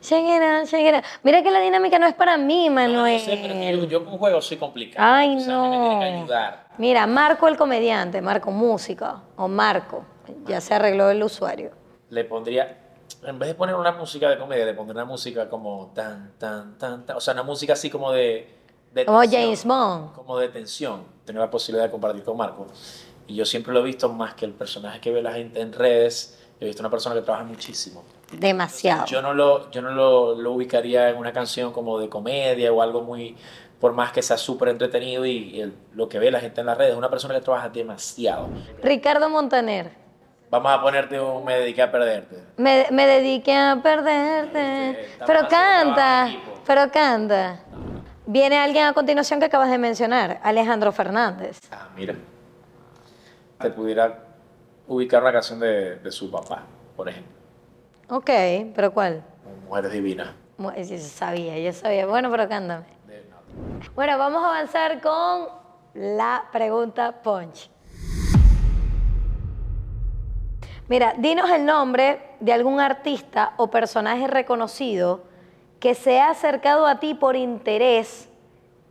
[0.00, 1.04] Shake It Off, Shake It Off.
[1.24, 3.14] Mira que la dinámica no es para mí, Manuel.
[3.14, 5.04] no sé, pero es que yo, con juegos soy complicado.
[5.04, 6.18] Ay, O sea, a mí me tienen que no.
[6.20, 6.66] ayudar.
[6.78, 10.04] Mira, Marco el comediante, Marco Música, o Marco,
[10.46, 11.72] ya se arregló el usuario.
[12.10, 12.78] Le pondría,
[13.24, 16.78] en vez de poner una música de comedia, le pondría una música como tan, tan,
[16.78, 17.16] tan, tan.
[17.16, 18.54] O sea, una música así como de.
[19.04, 20.14] Como James Bond.
[20.14, 21.02] Como de tensión.
[21.24, 22.66] Tener la posibilidad de compartir con Marco.
[23.26, 25.72] Y yo siempre lo he visto más que el personaje que ve la gente en
[25.72, 26.38] redes.
[26.60, 28.02] He visto una persona que trabaja muchísimo.
[28.32, 29.04] Demasiado.
[29.06, 32.80] Yo no lo, yo no lo, lo ubicaría en una canción como de comedia o
[32.80, 33.36] algo muy,
[33.80, 36.78] por más que sea súper entretenido y el- lo que ve la gente en las
[36.78, 38.48] redes, es una persona que trabaja demasiado.
[38.82, 39.90] Ricardo Montaner.
[40.50, 42.36] Vamos a ponerte un me dediqué a perderte.
[42.56, 44.90] Me, me dediqué a perderte.
[45.02, 46.52] Estamos Pero canta, en equipo.
[46.66, 47.60] pero canta.
[48.26, 51.60] Viene alguien a continuación que acabas de mencionar, Alejandro Fernández.
[51.70, 52.14] Ah, mira.
[53.60, 54.18] Te pudiera
[54.88, 56.62] ubicar una canción de, de su papá,
[56.96, 57.32] por ejemplo.
[58.10, 58.30] Ok,
[58.74, 59.22] pero ¿cuál?
[59.68, 60.28] Mujeres Divinas.
[60.58, 62.06] Mu- Yo sabía, yo sabía.
[62.06, 62.84] Bueno, pero no.
[63.94, 65.48] Bueno, vamos a avanzar con
[65.94, 67.70] la pregunta Punch.
[70.88, 75.24] Mira, dinos el nombre de algún artista o personaje reconocido
[75.80, 78.28] que se ha acercado a ti por interés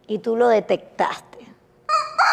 [0.08, 1.48] y tú lo detectaste.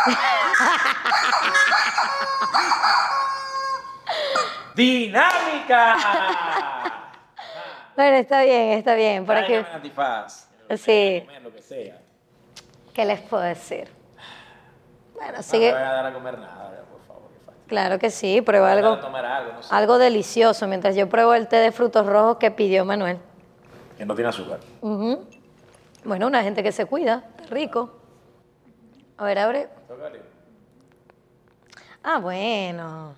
[4.75, 5.97] ¡Dinámica!
[7.95, 9.27] Bueno, está bien, está bien.
[9.27, 10.49] Por aquí, antifaz.
[10.79, 11.23] Sí.
[11.27, 11.99] Comer lo que sea.
[12.95, 13.87] ¿Qué les puedo decir?
[15.13, 15.73] Bueno, No sigue.
[15.73, 17.29] voy a dar a comer nada, por favor.
[17.69, 19.75] Claro que sí, prueba algo, tomar algo, no sé.
[19.75, 23.19] algo delicioso mientras yo pruebo el té de frutos rojos que pidió Manuel.
[24.03, 24.59] Que no tiene azúcar.
[26.03, 27.89] Bueno, una gente que se cuida, rico.
[29.17, 29.69] A ver, abre.
[32.03, 33.15] Ah, bueno.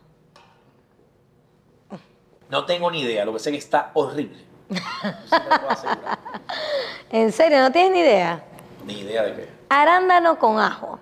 [2.50, 4.44] No tengo ni idea, lo que sé es que está horrible.
[4.68, 6.18] Puedo asegurar.
[7.10, 7.62] ¿En serio?
[7.62, 8.44] ¿No tienes ni idea?
[8.84, 9.48] Ni idea de qué.
[9.70, 10.98] Arándano con ajo.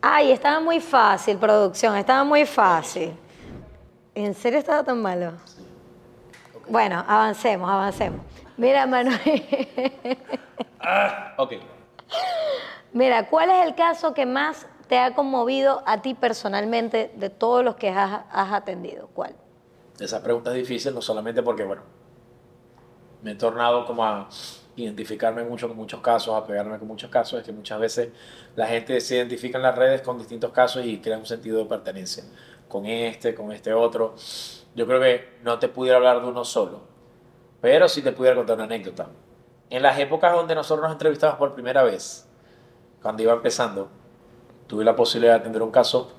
[0.00, 3.16] Ay, estaba muy fácil, producción, estaba muy fácil.
[4.14, 5.32] ¿En serio estaba tan malo?
[6.68, 8.20] Bueno, avancemos, avancemos.
[8.60, 9.18] Mira, Manuel.
[11.38, 11.52] Ok.
[12.92, 17.64] Mira, ¿cuál es el caso que más te ha conmovido a ti personalmente de todos
[17.64, 19.08] los que has, has atendido?
[19.14, 19.34] ¿Cuál?
[19.98, 21.80] Esa pregunta es difícil, no solamente porque, bueno,
[23.22, 24.28] me he tornado como a
[24.76, 28.10] identificarme mucho con muchos casos, a pegarme con muchos casos, es que muchas veces
[28.56, 31.64] la gente se identifica en las redes con distintos casos y crea un sentido de
[31.64, 32.24] pertenencia
[32.68, 34.16] con este, con este otro.
[34.74, 36.90] Yo creo que no te pudiera hablar de uno solo,
[37.60, 39.08] pero sí te pudiera contar una anécdota.
[39.68, 42.28] En las épocas donde nosotros nos entrevistamos por primera vez,
[43.02, 43.88] cuando iba empezando,
[44.66, 46.12] tuve la posibilidad de atender un caso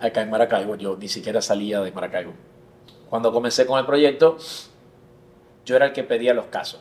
[0.00, 0.74] acá en Maracaibo.
[0.76, 2.32] Yo ni siquiera salía de Maracaibo.
[3.08, 4.36] Cuando comencé con el proyecto,
[5.64, 6.80] yo era el que pedía los casos.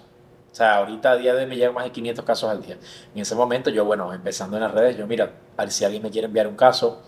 [0.51, 2.77] O sea, ahorita a día de hoy me llegan más de 500 casos al día.
[3.13, 6.01] En ese momento yo, bueno, empezando en las redes, yo, mira, a ver si alguien
[6.01, 7.01] me quiere enviar un caso.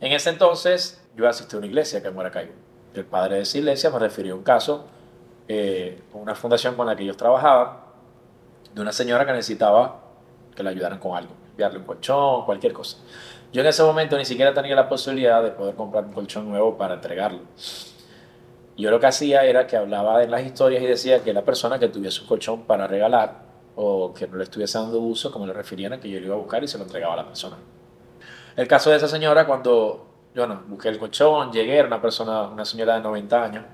[0.00, 2.52] En ese entonces, yo asistí a una iglesia acá en Maracaibo.
[2.94, 4.86] El padre de esa iglesia me refirió a un caso
[5.48, 7.78] eh, una fundación con la que ellos trabajaban,
[8.74, 10.00] de una señora que necesitaba
[10.54, 12.98] que le ayudaran con algo, enviarle un colchón, cualquier cosa.
[13.52, 16.76] Yo en ese momento ni siquiera tenía la posibilidad de poder comprar un colchón nuevo
[16.78, 17.40] para entregarlo.
[18.76, 21.78] Yo lo que hacía era que hablaba en las historias y decía que la persona
[21.78, 23.42] que tuviese un colchón para regalar
[23.76, 26.38] o que no le estuviese dando uso, como le referían, que yo lo iba a
[26.38, 27.56] buscar y se lo entregaba a la persona.
[28.56, 32.48] El caso de esa señora, cuando yo no, busqué el colchón, llegué, era una persona,
[32.48, 33.64] una señora de 90 años.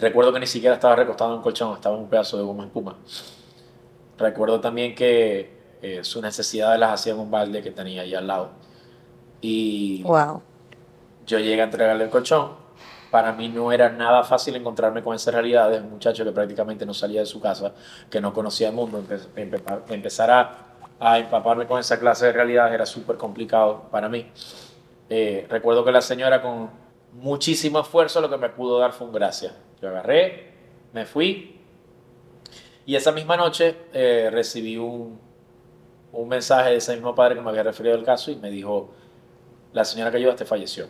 [0.00, 2.64] Recuerdo que ni siquiera estaba recostado en un colchón, estaba en un pedazo de goma
[2.64, 2.96] espuma.
[4.16, 8.26] Recuerdo también que eh, sus necesidades las hacía en un balde que tenía ahí al
[8.26, 8.50] lado.
[9.40, 10.42] Y Wow.
[11.26, 12.52] yo llegué a entregarle el colchón.
[13.10, 16.84] Para mí no era nada fácil encontrarme con esa realidad de un muchacho que prácticamente
[16.84, 17.72] no salía de su casa,
[18.10, 19.00] que no conocía el mundo.
[19.02, 20.58] Empe- empe- empezar a,
[21.00, 24.30] a empaparme con esa clase de realidades era súper complicado para mí.
[25.08, 26.68] Eh, recuerdo que la señora con
[27.12, 29.54] muchísimo esfuerzo lo que me pudo dar fue un gracias.
[29.80, 30.52] Yo agarré,
[30.92, 31.58] me fui
[32.88, 35.20] y esa misma noche eh, recibí un,
[36.10, 38.88] un mensaje de ese mismo padre que me había referido al caso y me dijo,
[39.74, 40.86] la señora que ayudaste falleció.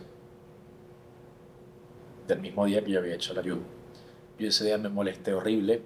[2.25, 3.63] Del mismo día que yo había hecho la ayuda.
[4.37, 5.81] Yo ese día me molesté horrible.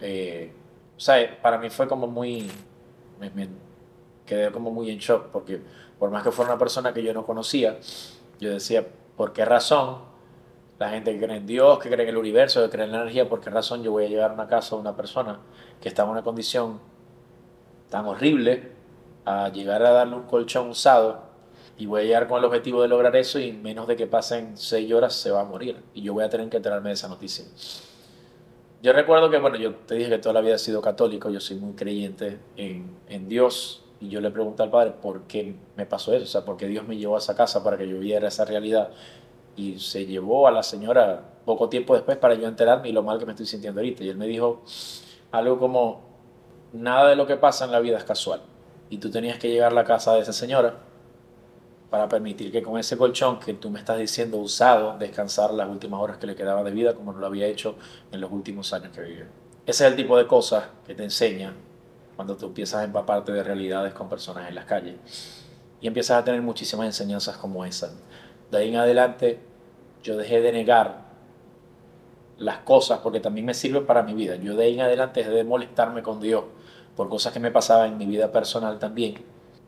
[0.00, 0.50] Eh,
[0.96, 2.50] o sea, para mí fue como muy...
[3.20, 3.50] Me, me
[4.24, 5.60] quedé como muy en shock porque
[5.98, 7.78] por más que fuera una persona que yo no conocía,
[8.40, 10.07] yo decía, ¿por qué razón
[10.78, 12.98] la gente que cree en Dios, que cree en el universo, que cree en la
[13.02, 15.40] energía, por qué razón yo voy a llegar a una casa a una persona
[15.80, 16.80] que está en una condición
[17.90, 18.72] tan horrible
[19.24, 21.28] a llegar a darle un colchón usado
[21.76, 24.06] y voy a llegar con el objetivo de lograr eso y en menos de que
[24.06, 26.94] pasen seis horas se va a morir y yo voy a tener que enterarme de
[26.94, 27.44] esa noticia.
[28.80, 31.40] Yo recuerdo que, bueno, yo te dije que toda la vida he sido católico, yo
[31.40, 35.84] soy muy creyente en, en Dios y yo le pregunté al Padre por qué me
[35.86, 37.98] pasó eso, o sea, por qué Dios me llevó a esa casa para que yo
[37.98, 38.90] viera esa realidad
[39.58, 43.18] y se llevó a la señora poco tiempo después para yo enterarme y lo mal
[43.18, 44.04] que me estoy sintiendo ahorita.
[44.04, 44.62] Y él me dijo
[45.32, 46.00] algo como,
[46.72, 48.40] nada de lo que pasa en la vida es casual.
[48.88, 50.76] Y tú tenías que llegar a la casa de esa señora
[51.90, 56.00] para permitir que con ese colchón que tú me estás diciendo usado, descansar las últimas
[56.00, 57.74] horas que le quedaban de vida como no lo había hecho
[58.12, 59.24] en los últimos años que vivió.
[59.66, 61.52] Ese es el tipo de cosas que te enseña
[62.14, 64.94] cuando tú empiezas a empaparte de realidades con personas en las calles.
[65.80, 67.90] Y empiezas a tener muchísimas enseñanzas como esa.
[68.50, 69.47] De ahí en adelante
[70.02, 71.08] yo dejé de negar
[72.38, 74.36] las cosas porque también me sirven para mi vida.
[74.36, 76.44] Yo de ahí en adelante dejé de molestarme con Dios
[76.96, 79.16] por cosas que me pasaban en mi vida personal también.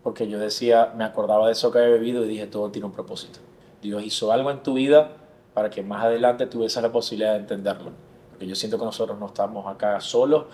[0.03, 2.93] Porque yo decía, me acordaba de eso que había bebido y dije, todo tiene un
[2.93, 3.40] propósito.
[3.83, 5.12] Dios hizo algo en tu vida
[5.53, 7.90] para que más adelante tuvieses la posibilidad de entenderlo.
[8.31, 10.47] Porque yo siento que nosotros no estamos acá solos,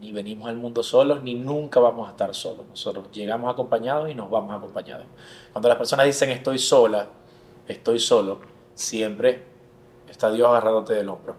[0.00, 2.66] ni venimos al mundo solos, ni nunca vamos a estar solos.
[2.68, 5.06] Nosotros llegamos acompañados y nos vamos acompañados.
[5.52, 7.08] Cuando las personas dicen estoy sola,
[7.66, 8.38] estoy solo,
[8.78, 9.42] siempre
[10.08, 11.34] está Dios agarrándote del hombro.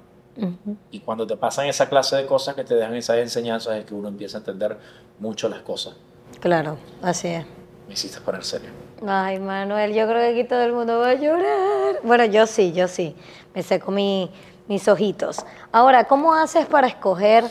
[0.92, 3.94] Y cuando te pasan esa clase de cosas que te dejan esas enseñanzas es que
[3.94, 4.78] uno empieza a entender
[5.20, 5.96] mucho las cosas.
[6.40, 7.46] Claro, así es.
[7.88, 8.70] Me hiciste poner serio.
[9.06, 12.00] Ay, Manuel, yo creo que aquí todo el mundo va a llorar.
[12.04, 13.16] Bueno, yo sí, yo sí.
[13.54, 14.32] Me seco mi-
[14.68, 15.46] mis ojitos.
[15.74, 17.44] Ahora, ¿cómo haces para escoger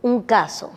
[0.00, 0.72] un caso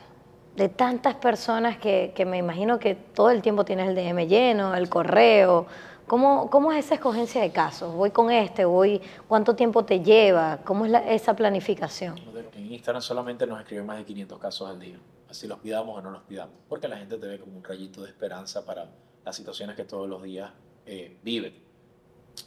[0.56, 4.76] de tantas personas que, que me imagino que todo el tiempo tienes el DM lleno,
[4.76, 5.66] el correo?
[6.08, 7.94] ¿Cómo, cómo es esa escogencia de casos?
[7.94, 8.64] ¿Voy con este?
[8.64, 10.60] voy ¿Cuánto tiempo te lleva?
[10.64, 12.16] ¿Cómo es esa planificación?
[12.54, 14.98] En Instagram solamente nos escriben más de 500 casos al día.
[15.28, 16.54] Así los pidamos o no los pidamos.
[16.70, 18.88] Porque la gente te ve como un rayito de esperanza para
[19.26, 20.52] las situaciones que todos los días
[20.86, 21.60] eh, viven.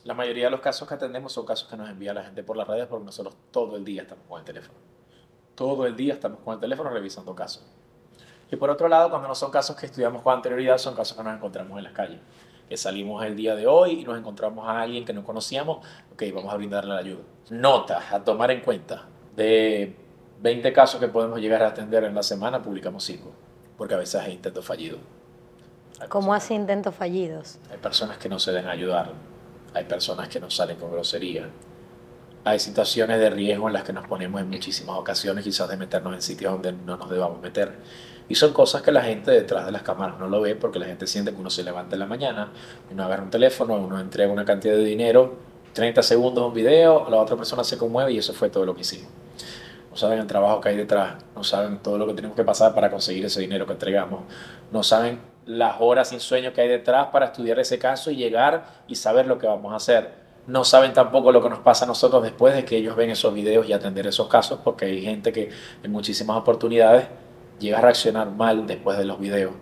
[0.05, 2.57] La mayoría de los casos que atendemos son casos que nos envía la gente por
[2.57, 4.79] las redes porque nosotros todo el día estamos con el teléfono.
[5.57, 7.65] Todo el día estamos con el teléfono revisando casos.
[8.53, 11.25] Y por otro lado, cuando no son casos que estudiamos con anterioridad, son casos que
[11.25, 12.21] nos encontramos en las calles.
[12.69, 15.79] Que salimos el día de hoy y nos encontramos a alguien que no conocíamos,
[16.13, 17.23] ok, vamos a brindarle la ayuda.
[17.51, 19.07] Notas a tomar en cuenta.
[19.35, 19.97] De
[20.43, 23.33] 20 casos que podemos llegar a atender en la semana, publicamos 5.
[23.77, 25.01] Porque a veces hay intentos fallidos.
[26.01, 27.59] Hay ¿Cómo hace intentos fallidos?
[27.71, 29.13] hay personas que no se dejan ayudar,
[29.75, 31.49] hay personas que nos salen con grosería,
[32.45, 36.15] hay situaciones de riesgo en las que nos ponemos en muchísimas ocasiones, quizás de meternos
[36.15, 37.77] en sitios donde no nos debamos meter.
[38.29, 40.87] Y son cosas que la gente detrás de las cámaras no lo ve porque la
[40.87, 42.53] gente siente que uno se levanta en la mañana,
[42.91, 45.37] uno agarra un teléfono, uno entrega una cantidad de dinero,
[45.73, 48.83] 30 segundos un video, la otra persona se conmueve y eso fue todo lo que
[48.83, 49.11] hicimos.
[49.91, 52.75] No saben el trabajo que hay detrás, no saben todo lo que tenemos que pasar
[52.75, 54.23] para conseguir ese dinero que entregamos,
[54.71, 58.83] no saben las horas sin sueño que hay detrás para estudiar ese caso y llegar
[58.87, 60.11] y saber lo que vamos a hacer.
[60.47, 63.33] No saben tampoco lo que nos pasa a nosotros después de que ellos ven esos
[63.33, 65.51] videos y atender esos casos, porque hay gente que
[65.83, 67.07] en muchísimas oportunidades
[67.59, 69.53] llega a reaccionar mal después de los videos,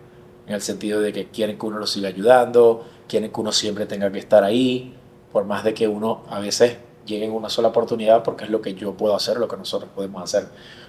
[0.47, 3.87] en el sentido de que quieren que uno los siga ayudando, quieren que uno siempre
[3.87, 4.95] tenga que estar ahí,
[5.33, 8.61] por más de que uno a veces llegue en una sola oportunidad, porque es lo
[8.61, 10.49] que yo puedo hacer, lo que nosotros podemos hacer.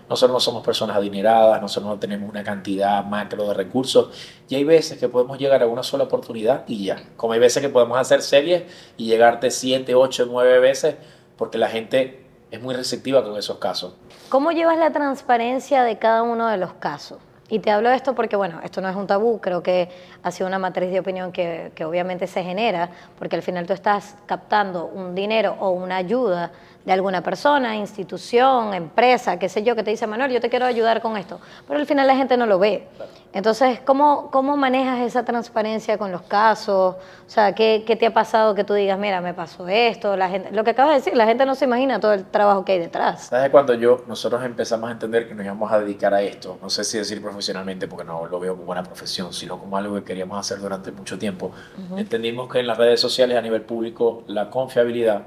[0.10, 4.10] Nosotros no somos personas adineradas, nosotros no tenemos una cantidad macro de recursos,
[4.50, 7.04] y hay veces que podemos llegar a una sola oportunidad y ya.
[7.18, 8.64] Como hay veces que podemos hacer series
[8.98, 10.96] y llegarte 7, 8, 9 veces,
[11.38, 13.94] porque la gente es muy receptiva con esos casos.
[14.30, 17.20] ¿Cómo llevas la transparencia de cada uno de los casos?
[17.50, 19.90] Y te hablo de esto porque, bueno, esto no es un tabú, creo que
[20.22, 23.72] ha sido una matriz de opinión que, que, obviamente se genera, porque al final tú
[23.72, 26.52] estás captando un dinero o una ayuda
[26.88, 30.66] de alguna persona, institución, empresa, qué sé yo, que te dice, Manuel, yo te quiero
[30.66, 32.88] ayudar con esto, pero al final la gente no lo ve.
[33.34, 36.96] Entonces, ¿cómo, cómo manejas esa transparencia con los casos?
[36.96, 40.16] O sea, ¿qué, ¿qué, te ha pasado que tú digas, mira, me pasó esto?
[40.16, 42.64] La gente, lo que acabas de decir, la gente no se imagina todo el trabajo
[42.64, 43.26] que hay detrás.
[43.26, 46.58] ¿Sabes cuando yo, nosotros empezamos a entender que nos íbamos a dedicar a esto?
[46.62, 49.94] No sé si decir profesionalmente, porque no lo veo como una profesión, sino como algo
[49.96, 51.52] que queríamos hacer durante mucho tiempo.
[51.98, 55.24] Entendimos que en las redes sociales a nivel público la confiabilidad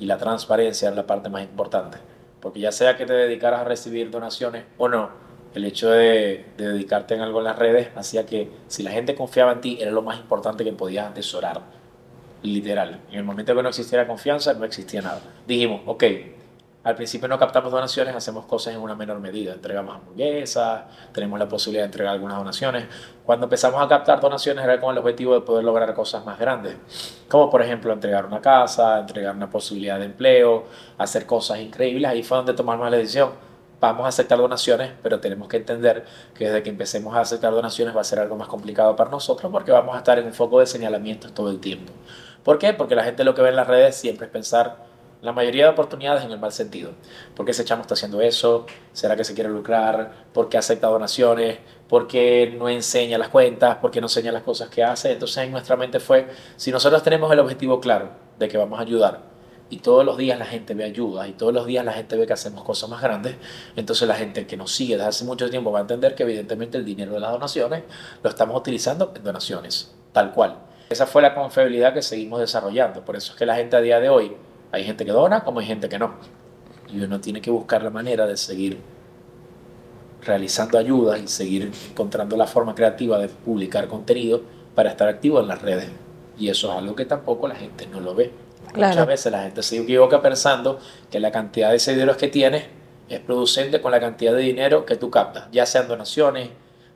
[0.00, 1.98] y la transparencia es la parte más importante.
[2.40, 5.10] Porque ya sea que te dedicaras a recibir donaciones o no,
[5.54, 9.52] el hecho de, dedicarte en algo en las redes hacía que si la gente confiaba
[9.52, 11.60] en ti era lo más importante que podías atesorar.
[12.42, 13.00] Literal.
[13.10, 15.20] En el momento que no existiera confianza, no existía nada.
[15.46, 16.04] Dijimos, ok,
[16.82, 19.52] al principio no captamos donaciones, hacemos cosas en una menor medida.
[19.52, 22.86] Entregamos hamburguesas, tenemos la posibilidad de entregar algunas donaciones.
[23.22, 26.76] Cuando empezamos a captar donaciones era con el objetivo de poder lograr cosas más grandes,
[27.28, 30.64] como por ejemplo entregar una casa, entregar una posibilidad de empleo,
[30.96, 32.10] hacer cosas increíbles.
[32.10, 33.30] Ahí fue donde tomamos la decisión.
[33.78, 37.94] Vamos a aceptar donaciones, pero tenemos que entender que desde que empecemos a aceptar donaciones
[37.94, 40.60] va a ser algo más complicado para nosotros porque vamos a estar en un foco
[40.60, 41.92] de señalamientos todo el tiempo.
[42.42, 42.72] ¿Por qué?
[42.72, 44.89] Porque la gente lo que ve en las redes siempre es pensar
[45.22, 46.92] la mayoría de oportunidades en el mal sentido.
[47.34, 48.66] ¿Por qué ese chamo está haciendo eso?
[48.92, 50.26] ¿Será que se quiere lucrar?
[50.32, 51.58] ¿Por qué acepta donaciones?
[51.88, 53.76] ¿Por qué no enseña las cuentas?
[53.76, 55.12] ¿Por qué no enseña las cosas que hace?
[55.12, 58.82] Entonces en nuestra mente fue, si nosotros tenemos el objetivo claro de que vamos a
[58.82, 59.30] ayudar
[59.68, 62.26] y todos los días la gente ve ayuda y todos los días la gente ve
[62.26, 63.36] que hacemos cosas más grandes,
[63.76, 66.76] entonces la gente que nos sigue desde hace mucho tiempo va a entender que evidentemente
[66.76, 67.84] el dinero de las donaciones
[68.22, 70.58] lo estamos utilizando en donaciones, tal cual.
[70.88, 73.04] Esa fue la confiabilidad que seguimos desarrollando.
[73.04, 74.36] Por eso es que la gente a día de hoy
[74.72, 76.14] hay gente que dona como hay gente que no.
[76.92, 78.78] Y uno tiene que buscar la manera de seguir
[80.22, 84.42] realizando ayudas y seguir encontrando la forma creativa de publicar contenido
[84.74, 85.88] para estar activo en las redes.
[86.38, 88.32] Y eso es algo que tampoco la gente no lo ve.
[88.74, 90.78] Muchas veces la gente se equivoca pensando
[91.10, 92.64] que la cantidad de seguidores que tienes
[93.08, 96.50] es producente con la cantidad de dinero que tú captas, ya sean donaciones,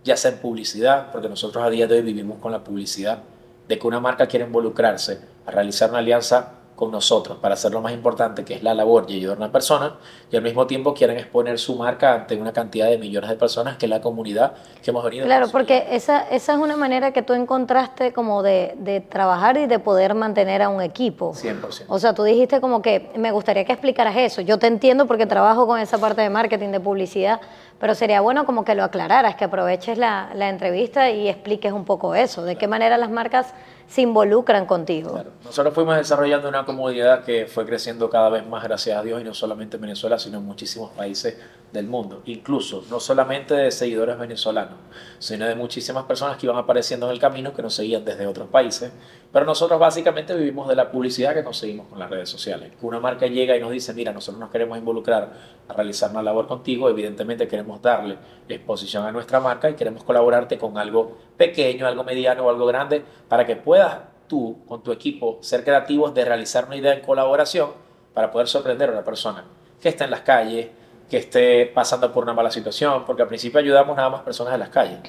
[0.04, 3.22] ya sea en publicidad, porque nosotros a día de hoy vivimos con la publicidad,
[3.66, 7.80] de que una marca quiere involucrarse a realizar una alianza con nosotros para hacer lo
[7.80, 9.94] más importante que es la labor y ayudar a una persona
[10.30, 13.76] y al mismo tiempo quieren exponer su marca ante una cantidad de millones de personas
[13.76, 15.24] que es la comunidad que hemos venido.
[15.24, 19.66] Claro, porque esa, esa es una manera que tú encontraste como de, de, trabajar y
[19.66, 21.32] de poder mantener a un equipo.
[21.34, 21.84] 100%.
[21.88, 24.40] O sea, tú dijiste como que me gustaría que explicaras eso.
[24.40, 27.40] Yo te entiendo porque trabajo con esa parte de marketing, de publicidad,
[27.78, 31.84] pero sería bueno como que lo aclararas, que aproveches la, la entrevista y expliques un
[31.84, 33.54] poco eso, de qué manera las marcas
[33.86, 35.22] se involucran contigo.
[35.44, 39.24] Nosotros fuimos desarrollando una comunidad que fue creciendo cada vez más, gracias a Dios, y
[39.24, 41.36] no solamente en Venezuela, sino en muchísimos países
[41.72, 42.22] del mundo.
[42.26, 44.78] Incluso, no solamente de seguidores venezolanos,
[45.18, 48.48] sino de muchísimas personas que iban apareciendo en el camino que nos seguían desde otros
[48.48, 48.92] países.
[49.34, 52.70] Pero nosotros básicamente vivimos de la publicidad que conseguimos con las redes sociales.
[52.82, 55.32] Una marca llega y nos dice, mira, nosotros nos queremos involucrar
[55.66, 58.16] a realizar una labor contigo, evidentemente queremos darle
[58.48, 63.02] exposición a nuestra marca y queremos colaborarte con algo pequeño, algo mediano o algo grande
[63.28, 67.70] para que puedas tú con tu equipo ser creativos de realizar una idea en colaboración
[68.14, 69.42] para poder sorprender a una persona
[69.82, 70.68] que está en las calles,
[71.10, 74.60] que esté pasando por una mala situación, porque al principio ayudamos nada más personas en
[74.60, 75.00] las calles.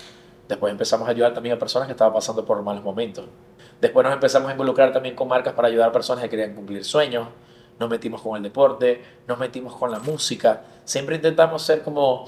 [0.48, 3.26] Después empezamos a ayudar también a personas que estaban pasando por malos momentos.
[3.82, 6.84] Después nos empezamos a involucrar también con marcas para ayudar a personas que querían cumplir
[6.84, 7.28] sueños.
[7.80, 10.64] Nos metimos con el deporte, nos metimos con la música.
[10.86, 12.26] Siempre intentamos ser como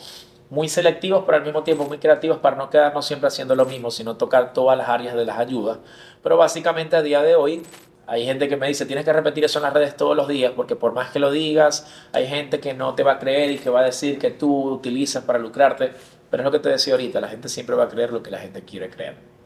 [0.49, 3.91] muy selectivos, pero al mismo tiempo muy creativos para no quedarnos siempre haciendo lo mismo,
[3.91, 5.79] sino tocar todas las áreas de las ayudas.
[6.23, 7.63] Pero básicamente a día de hoy
[8.07, 10.53] hay gente que me dice, tienes que repetir eso en las redes todos los días,
[10.55, 13.57] porque por más que lo digas, hay gente que no te va a creer y
[13.57, 15.91] que va a decir que tú utilizas para lucrarte.
[16.29, 18.31] Pero es lo que te decía ahorita, la gente siempre va a creer lo que
[18.31, 19.36] la gente quiere creer.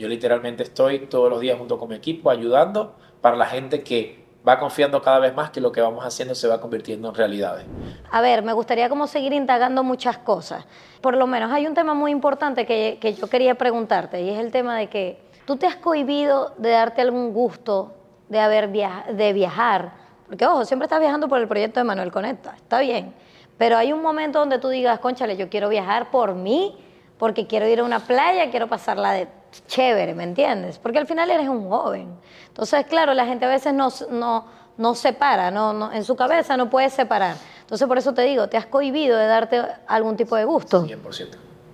[0.00, 4.24] Yo literalmente estoy todos los días junto con mi equipo ayudando para la gente que
[4.48, 7.66] va confiando cada vez más que lo que vamos haciendo se va convirtiendo en realidades.
[8.10, 10.64] A ver, me gustaría como seguir indagando muchas cosas.
[11.02, 14.38] Por lo menos hay un tema muy importante que, que yo quería preguntarte y es
[14.38, 17.92] el tema de que tú te has cohibido de darte algún gusto
[18.30, 19.92] de, haber de viajar.
[20.26, 23.12] Porque, ojo, siempre estás viajando por el proyecto de Manuel Conecta, está bien.
[23.58, 26.78] Pero hay un momento donde tú digas, conchale, yo quiero viajar por mí,
[27.18, 30.78] porque quiero ir a una playa, quiero pasarla de chévere, ¿me entiendes?
[30.78, 32.08] Porque al final eres un joven.
[32.48, 36.56] Entonces, claro, la gente a veces no, no, no separa, no, no, en su cabeza
[36.56, 37.36] no puede separar.
[37.60, 40.84] Entonces, por eso te digo, ¿te has cohibido de darte algún tipo de gusto?
[40.84, 41.28] 100%.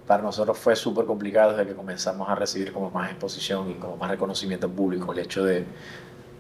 [0.06, 3.96] Para nosotros fue súper complicado desde que comenzamos a recibir como más exposición y como
[3.96, 5.64] más reconocimiento público el hecho de,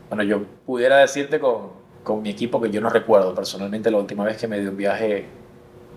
[0.08, 1.70] bueno, yo pudiera decirte con,
[2.04, 4.76] con mi equipo que yo no recuerdo personalmente la última vez que me dio un
[4.76, 5.26] viaje,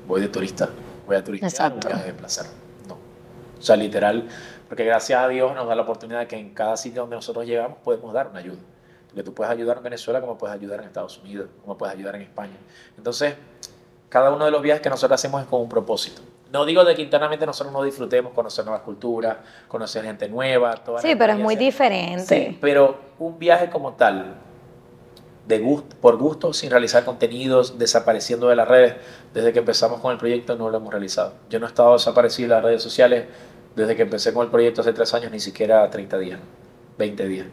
[0.07, 0.69] voy de turista,
[1.05, 1.87] voy a turista, Exacto.
[1.87, 2.45] un viaje de placer.
[2.87, 2.95] No.
[2.95, 4.27] O sea, literal,
[4.69, 7.45] porque gracias a Dios nos da la oportunidad de que en cada sitio donde nosotros
[7.45, 8.59] llegamos podemos dar una ayuda.
[9.07, 12.15] Porque tú puedes ayudar en Venezuela como puedes ayudar en Estados Unidos, como puedes ayudar
[12.15, 12.55] en España.
[12.95, 13.33] Entonces,
[14.07, 16.21] cada uno de los viajes que nosotros hacemos es con un propósito.
[16.51, 21.01] No digo de que internamente nosotros no disfrutemos conocer nuevas culturas, conocer gente nueva, todas
[21.01, 22.23] Sí, pero es muy diferente.
[22.23, 24.35] Sí, pero un viaje como tal,
[25.47, 28.95] de gusto, por gusto, sin realizar contenidos, desapareciendo de las redes,
[29.33, 31.33] desde que empezamos con el proyecto no lo hemos realizado.
[31.49, 33.25] Yo no he estado desaparecido de las redes sociales
[33.75, 36.39] desde que empecé con el proyecto hace tres años, ni siquiera 30 días,
[36.97, 37.47] 20 días.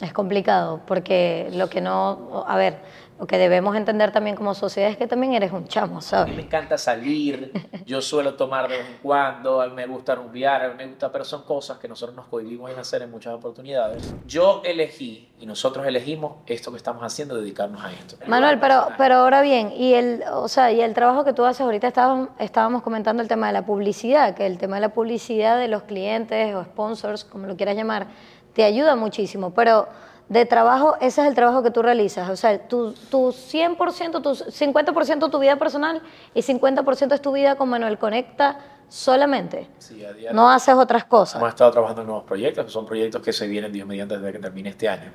[0.00, 2.78] Es complicado porque lo que no, a ver,
[3.18, 5.94] lo que debemos entender también como sociedad es que también eres un chamo, A mí
[5.96, 6.38] me ¿sabes?
[6.38, 7.52] encanta salir,
[7.84, 10.86] yo suelo tomar de vez en cuando, a mí me gusta rumbear, a mí me
[10.86, 14.14] gusta, pero son cosas que nosotros nos cohibimos en hacer en muchas oportunidades.
[14.26, 18.16] Yo elegí y nosotros elegimos esto que estamos haciendo, dedicarnos a esto.
[18.26, 21.62] Manuel, pero, pero ahora bien, y el, o sea, y el trabajo que tú haces,
[21.62, 25.58] ahorita estábamos, estábamos comentando el tema de la publicidad, que el tema de la publicidad
[25.58, 28.06] de los clientes o sponsors, como lo quieras llamar,
[28.52, 29.88] te ayuda muchísimo, pero
[30.28, 34.30] de trabajo, ese es el trabajo que tú realizas, o sea, tu, tu 100%, tu
[34.30, 36.02] 50% tu vida personal
[36.34, 39.68] y 50% es tu vida con Manuel Conecta solamente.
[39.78, 40.34] Sí, a diario.
[40.34, 41.36] No haces otras cosas.
[41.36, 44.32] Hemos estado trabajando en nuevos proyectos, que son proyectos que se vienen, Dios mediante, desde
[44.32, 45.12] que termine este año.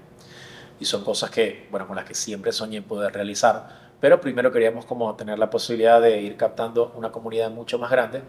[0.80, 3.94] Y son cosas que, bueno, con las que siempre soñé poder realizar.
[4.00, 8.22] Pero primero queríamos como tener la posibilidad de ir captando una comunidad mucho más grande,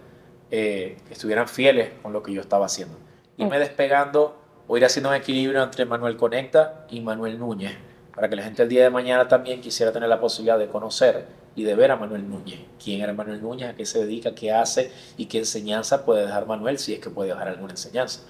[0.50, 2.96] eh, que estuvieran fieles con lo que yo estaba haciendo.
[3.36, 7.76] Irme despegando o ir haciendo un equilibrio entre Manuel Conecta y Manuel Núñez,
[8.14, 11.26] para que la gente el día de mañana también quisiera tener la posibilidad de conocer
[11.56, 12.60] y de ver a Manuel Núñez.
[12.82, 13.70] ¿Quién era Manuel Núñez?
[13.70, 14.34] ¿A qué se dedica?
[14.34, 14.90] ¿Qué hace?
[15.16, 18.20] ¿Y qué enseñanza puede dejar Manuel si es que puede dejar alguna enseñanza?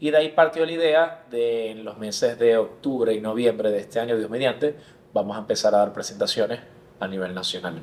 [0.00, 3.78] Y de ahí partió la idea de en los meses de octubre y noviembre de
[3.78, 4.76] este año, Dios mediante,
[5.12, 6.60] vamos a empezar a dar presentaciones
[7.00, 7.80] a nivel nacional.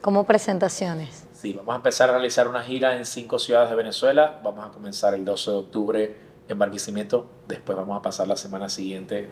[0.00, 1.26] Como presentaciones.
[1.32, 4.40] Sí, vamos a empezar a realizar una gira en cinco ciudades de Venezuela.
[4.42, 7.26] Vamos a comenzar el 12 de octubre en Barquisimeto.
[7.48, 9.28] Después vamos a pasar la semana siguiente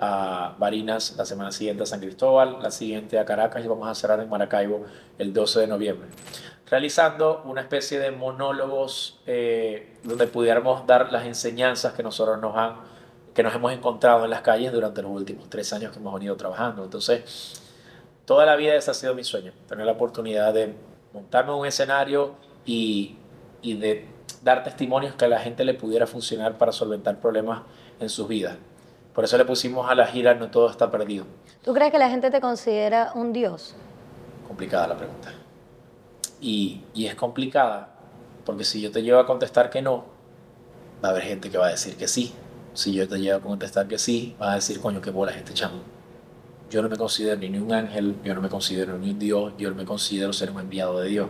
[0.00, 3.94] a Barinas, la semana siguiente a San Cristóbal, la siguiente a Caracas y vamos a
[3.94, 4.84] cerrar en Maracaibo
[5.18, 6.08] el 12 de noviembre.
[6.70, 12.76] Realizando una especie de monólogos eh, donde pudiéramos dar las enseñanzas que nosotros nos han,
[13.34, 16.36] que nos hemos encontrado en las calles durante los últimos tres años que hemos venido
[16.36, 16.84] trabajando.
[16.84, 17.60] Entonces,
[18.24, 20.74] toda la vida ese ha sido mi sueño, tener la oportunidad de
[21.12, 23.16] montarme en un escenario y,
[23.62, 24.17] y de
[24.48, 27.62] dar testimonios que a la gente le pudiera funcionar para solventar problemas
[28.00, 28.56] en sus vidas.
[29.14, 31.24] Por eso le pusimos a la gira No todo está perdido.
[31.62, 33.74] ¿Tú crees que la gente te considera un dios?
[34.46, 35.32] Complicada la pregunta.
[36.40, 37.88] Y, y es complicada
[38.44, 40.06] porque si yo te llevo a contestar que no,
[41.04, 42.32] va a haber gente que va a decir que sí.
[42.72, 45.38] Si yo te llevo a contestar que sí, va a decir, coño, qué bola es
[45.38, 45.97] este chamo.
[46.70, 49.70] Yo no me considero ni un ángel, yo no me considero ni un Dios, yo
[49.70, 51.28] no me considero ser un enviado de Dios.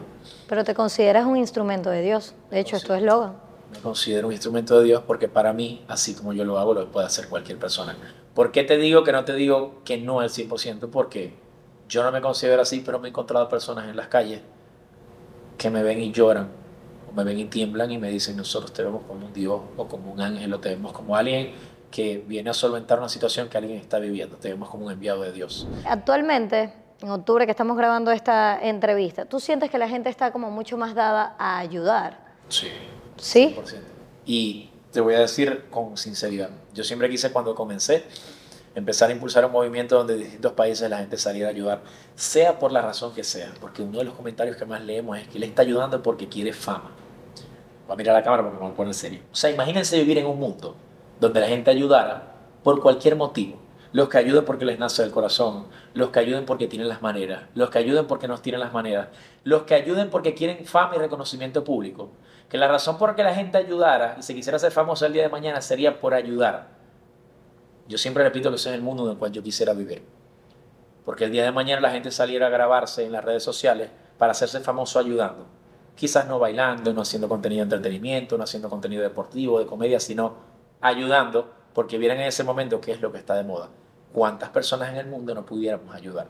[0.49, 2.35] Pero te consideras un instrumento de Dios.
[2.51, 3.35] De hecho, esto es Logan.
[3.71, 6.91] Me considero un instrumento de Dios porque para mí, así como yo lo hago, lo
[6.91, 7.97] puede hacer cualquier persona.
[8.35, 10.91] ¿Por qué te digo que no te digo que no al 100%?
[10.91, 11.35] Porque
[11.89, 14.41] yo no me considero así, pero me he encontrado personas en las calles
[15.57, 16.49] que me ven y lloran,
[17.09, 19.87] o me ven y tiemblan y me dicen, nosotros te vemos como un Dios o
[19.87, 21.53] como un ángel, o te vemos como alguien
[21.91, 25.23] que viene a solventar una situación que alguien está viviendo, te vemos como un enviado
[25.23, 25.67] de Dios.
[25.87, 30.51] Actualmente, en octubre que estamos grabando esta entrevista, ¿tú sientes que la gente está como
[30.51, 32.19] mucho más dada a ayudar?
[32.49, 32.69] Sí.
[33.17, 33.57] ¿Sí?
[33.59, 33.81] 100%.
[34.27, 38.05] Y te voy a decir con sinceridad, yo siempre quise cuando comencé
[38.75, 41.83] empezar a impulsar un movimiento donde de distintos países la gente saliera a ayudar,
[42.15, 45.27] sea por la razón que sea, porque uno de los comentarios que más leemos es
[45.29, 46.93] que él está ayudando porque quiere fama.
[47.87, 49.21] Voy a mirar a la cámara porque me voy a poner serio.
[49.33, 50.77] O sea, imagínense vivir en un mundo
[51.21, 53.59] donde la gente ayudara por cualquier motivo.
[53.93, 57.45] Los que ayuden porque les nace del corazón, los que ayuden porque tienen las maneras,
[57.55, 59.09] los que ayuden porque nos tienen las maneras,
[59.45, 62.11] los que ayuden porque quieren fama y reconocimiento público.
[62.51, 65.15] Que la razón por la que la gente ayudara y se quisiera hacer famoso el
[65.15, 66.69] día de mañana sería por ayudar.
[67.89, 70.03] Yo siempre repito que ese es el mundo en el cual yo quisiera vivir.
[71.07, 74.33] Porque el día de mañana la gente saliera a grabarse en las redes sociales para
[74.33, 75.47] hacerse famoso ayudando.
[75.95, 80.35] Quizás no bailando, no haciendo contenido de entretenimiento, no haciendo contenido deportivo, de comedia, sino
[80.81, 83.69] ayudando porque vieran en ese momento qué es lo que está de moda.
[84.13, 86.29] ¿Cuántas personas en el mundo no pudiéramos ayudar?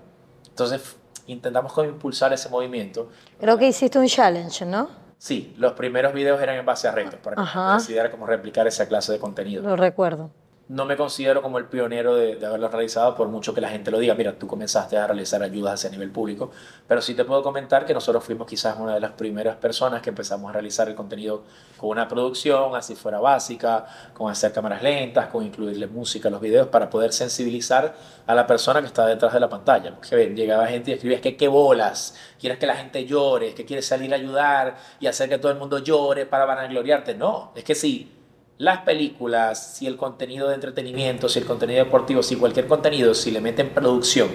[0.49, 0.97] Entonces
[1.27, 3.09] intentamos como impulsar ese movimiento.
[3.39, 4.89] Creo que hiciste un challenge, ¿no?
[5.19, 7.75] Sí, los primeros videos eran en base a retos para que Ajá.
[7.75, 9.63] decidiera cómo replicar esa clase de contenido.
[9.63, 10.31] Lo recuerdo.
[10.69, 13.99] No me considero como el pionero de, haberlo realizado, por mucho que la gente lo
[13.99, 14.15] diga.
[14.15, 16.51] Mira, tú comenzaste a realizar ayudas hacia nivel público,
[16.87, 20.11] pero sí te puedo comentar que nosotros fuimos quizás una de las primeras personas que
[20.11, 21.45] empezamos a realizar el contenido
[21.79, 26.41] con una producción, así fuera básica, con hacer cámaras lentas, con incluirle música a los
[26.41, 27.95] videos para poder sensibilizar
[28.27, 29.95] a la persona que está detrás de la pantalla.
[29.95, 33.65] Porque llegaba gente y escribía, es que qué bolas, quieres que la gente llore, que
[33.65, 37.15] quieres salir a ayudar y hacer que todo el mundo llore para vanagloriarte.
[37.15, 38.17] No, es que sí
[38.59, 43.31] las películas, si el contenido de entretenimiento, si el contenido deportivo, si cualquier contenido, si
[43.31, 44.29] le meten producción,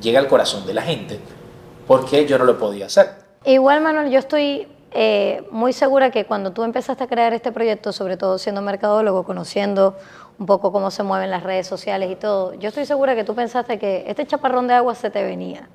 [0.00, 1.20] llega al corazón de la gente,
[1.86, 3.10] ¿por qué yo no lo podía hacer?
[3.44, 7.92] Igual, Manuel, yo estoy eh, muy segura que cuando tú empezaste a crear este proyecto,
[7.92, 9.94] sobre todo siendo mercadólogo, conociendo
[10.38, 13.34] un poco cómo se mueven las redes sociales y todo, yo estoy segura que tú
[13.34, 15.68] pensaste que este chaparrón de agua se te venía.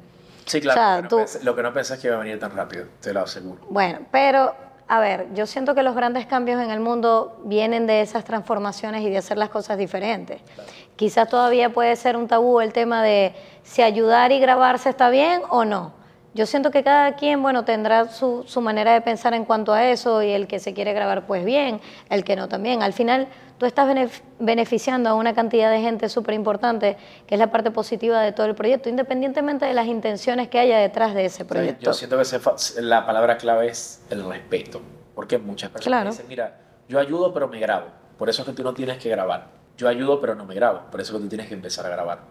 [0.45, 1.07] Sí, claro.
[1.43, 3.61] lo que no pensé es que iba a venir tan rápido, te lo aseguro.
[3.69, 4.53] Bueno, pero
[4.91, 9.03] a ver, yo siento que los grandes cambios en el mundo vienen de esas transformaciones
[9.03, 10.41] y de hacer las cosas diferentes.
[10.97, 13.33] Quizás todavía puede ser un tabú el tema de
[13.63, 15.93] si ayudar y grabarse está bien o no.
[16.33, 19.85] Yo siento que cada quien, bueno, tendrá su, su, manera de pensar en cuanto a
[19.85, 21.79] eso y el que se quiere grabar, pues bien,
[22.09, 22.83] el que no también.
[22.83, 23.29] Al final,
[23.61, 23.95] tú estás
[24.39, 26.97] beneficiando a una cantidad de gente súper importante,
[27.27, 30.79] que es la parte positiva de todo el proyecto, independientemente de las intenciones que haya
[30.79, 31.85] detrás de ese proyecto.
[31.85, 34.81] yo siento que la palabra clave es el respeto,
[35.13, 36.57] porque muchas personas dicen, mira,
[36.89, 37.85] yo ayudo pero me grabo,
[38.17, 39.49] por eso es que tú no tienes que grabar.
[39.77, 41.89] Yo ayudo pero no me grabo, por eso es que tú tienes que empezar a
[41.89, 42.21] grabar.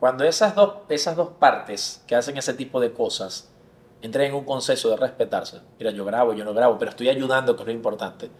[0.00, 3.52] Cuando esas dos, esas dos partes que hacen ese tipo de cosas
[4.00, 7.54] entren en un consenso de respetarse, mira, yo grabo, yo no grabo, pero estoy ayudando,
[7.54, 8.30] que es lo importante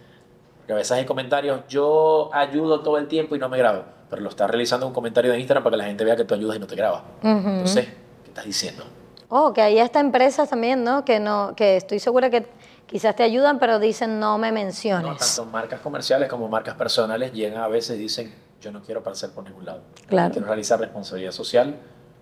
[0.67, 4.49] veces hay comentarios, yo ayudo todo el tiempo y no me grabo, pero lo estás
[4.49, 6.67] realizando un comentario de Instagram para que la gente vea que tú ayudas y no
[6.67, 7.03] te grabas.
[7.21, 7.87] Entonces,
[8.23, 8.83] ¿qué estás diciendo?
[9.29, 11.03] Oh, que hay hasta empresas también, ¿no?
[11.03, 12.47] Que, no, que estoy segura que
[12.85, 15.09] quizás te ayudan, pero dicen no me menciones.
[15.09, 19.01] No, tanto marcas comerciales como marcas personales llegan a veces y dicen, yo no quiero
[19.01, 19.81] aparecer por ningún lado.
[20.07, 20.31] Claro.
[20.31, 21.75] Quiero realizar responsabilidad social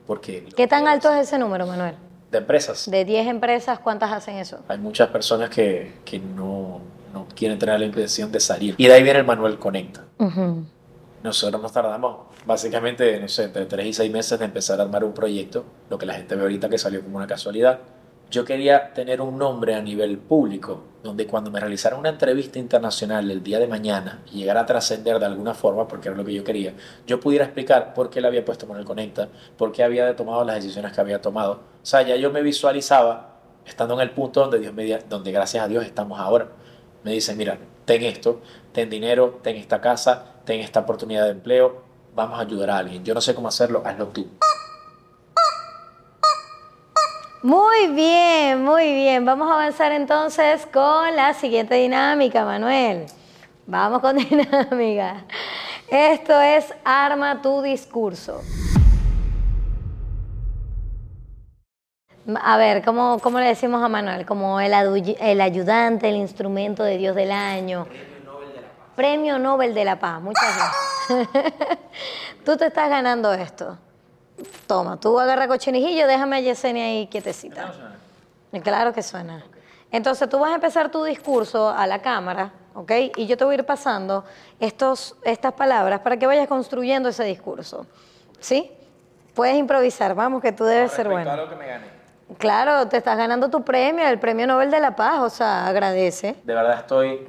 [0.08, 0.46] porque...
[0.56, 1.96] ¿Qué tan alto es ese número, Manuel?
[2.32, 2.90] De empresas.
[2.90, 4.60] De 10 empresas, ¿cuántas hacen eso?
[4.70, 6.80] Hay muchas personas que, que no
[7.14, 8.76] no quieren tener la impresión de salir.
[8.78, 10.06] Y de ahí viene el manual Conecta.
[11.24, 15.04] Nosotros nos tardamos básicamente, no sé, entre 3 y 6 meses de empezar a armar
[15.04, 17.80] un proyecto, lo que la gente ve ahorita que salió como una casualidad.
[18.32, 23.30] Yo quería tener un nombre a nivel público, donde cuando me realizara una entrevista internacional
[23.30, 26.34] el día de mañana y llegara a trascender de alguna forma, porque era lo que
[26.34, 26.74] yo quería,
[27.06, 30.56] yo pudiera explicar por qué le había puesto Manuel Conecta, por qué había tomado las
[30.56, 31.54] decisiones que había tomado.
[31.84, 35.66] O sea, ya yo me visualizaba estando en el punto donde, Dios me, donde gracias
[35.66, 36.48] a Dios estamos ahora
[37.04, 38.42] me dicen, mira, ten esto,
[38.72, 41.84] ten dinero, ten esta casa, ten esta oportunidad de empleo,
[42.16, 43.04] vamos a ayudar a alguien.
[43.04, 44.28] Yo no sé cómo hacerlo, hazlo tú.
[47.44, 49.26] Muy bien, muy bien.
[49.26, 53.08] Vamos a avanzar entonces con la siguiente dinámica, Manuel.
[53.66, 55.26] Vamos con dinámica.
[55.88, 58.42] Esto es Arma tu discurso.
[62.42, 64.26] A ver, ¿cómo, ¿cómo, le decimos a Manuel?
[64.26, 64.74] Como el,
[65.20, 67.88] el, ayudante, el instrumento de Dios del año.
[68.96, 70.22] Premio Nobel de la Paz.
[70.22, 71.40] Muchas gracias.
[72.46, 73.78] tú te estás ganando esto.
[74.68, 77.74] Toma, tú agarra cochinijillo, déjame a Yesenia ahí quietecita.
[78.64, 79.44] Claro que suena.
[79.92, 82.92] Entonces tú vas a empezar tu discurso a la cámara, ¿ok?
[83.18, 84.24] Y yo te voy a ir pasando
[84.60, 87.86] estos, estas palabras para que vayas construyendo ese discurso.
[88.40, 88.72] ¿Sí?
[89.34, 91.36] Puedes improvisar, vamos, que tú debes ser bueno.
[91.36, 92.01] Lo que me gane.
[92.38, 96.36] Claro, te estás ganando tu premio, el Premio Nobel de la Paz, o sea, agradece.
[96.44, 97.28] De verdad estoy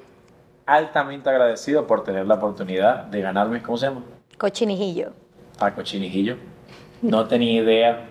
[0.66, 4.02] altamente agradecido por tener la oportunidad de ganarme, ¿cómo se llama?
[4.38, 5.12] Cochinijillo.
[5.58, 6.36] Ah, cochinijillo.
[7.02, 8.04] No tenía idea,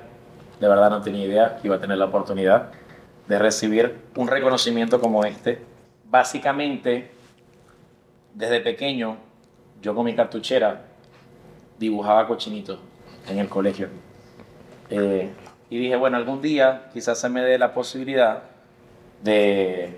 [0.59, 2.71] de verdad no tenía idea que iba a tener la oportunidad
[3.27, 5.61] de recibir un reconocimiento como este.
[6.05, 7.11] Básicamente,
[8.33, 9.17] desde pequeño,
[9.81, 10.81] yo con mi cartuchera
[11.79, 12.79] dibujaba cochinitos
[13.29, 13.87] en el colegio.
[14.89, 15.31] Eh,
[15.72, 18.43] y dije, bueno, algún día quizás se me dé la posibilidad
[19.24, 19.97] de,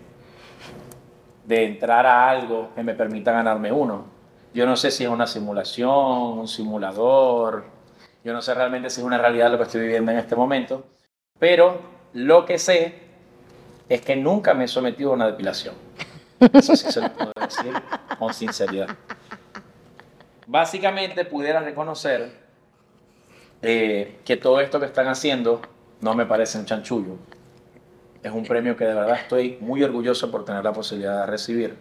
[1.46, 4.06] de entrar a algo que me permita ganarme uno.
[4.54, 7.66] Yo no sé si es una simulación, un simulador,
[8.24, 10.86] yo no sé realmente si es una realidad lo que estoy viviendo en este momento,
[11.40, 11.82] pero
[12.14, 12.94] lo que sé
[13.90, 15.74] es que nunca me he sometido a una depilación.
[16.54, 17.74] Eso sí se lo puedo decir
[18.20, 18.90] con sinceridad.
[20.46, 22.43] Básicamente pudiera reconocer
[23.64, 25.62] eh, que todo esto que están haciendo
[26.02, 27.16] no me parece un chanchullo.
[28.22, 31.78] Es un premio que de verdad estoy muy orgulloso por tener la posibilidad de recibir.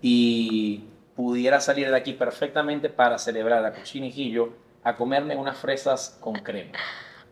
[0.00, 0.84] Y
[1.16, 4.50] pudiera salir de aquí perfectamente para celebrar a Cochinijillo
[4.84, 6.72] a comerme unas fresas con crema.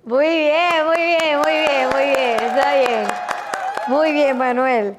[0.05, 2.42] Muy bien, muy bien, muy bien, muy bien.
[2.42, 3.07] Está bien.
[3.86, 4.97] Muy bien, Manuel.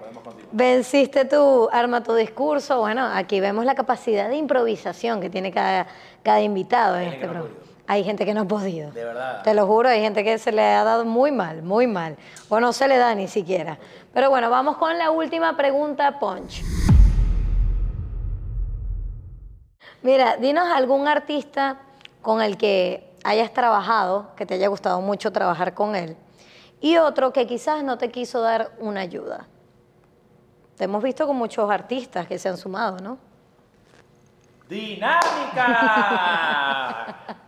[0.54, 2.80] Venciste tu arma tu discurso.
[2.80, 5.88] Bueno, aquí vemos la capacidad de improvisación que tiene cada,
[6.24, 7.66] cada invitado en este programa.
[7.88, 8.92] Hay gente que no ha podido.
[8.92, 9.42] De verdad.
[9.44, 12.18] Te lo juro, hay gente que se le ha dado muy mal, muy mal.
[12.50, 13.78] O no se le da ni siquiera.
[14.14, 16.64] Pero bueno, vamos con la última pregunta, Punch.
[20.04, 21.78] Mira, dinos algún artista
[22.22, 26.16] con el que hayas trabajado, que te haya gustado mucho trabajar con él,
[26.80, 29.48] y otro que quizás no te quiso dar una ayuda.
[30.76, 33.18] Te hemos visto con muchos artistas que se han sumado, ¿no?
[34.70, 35.65] ¡Dinámica!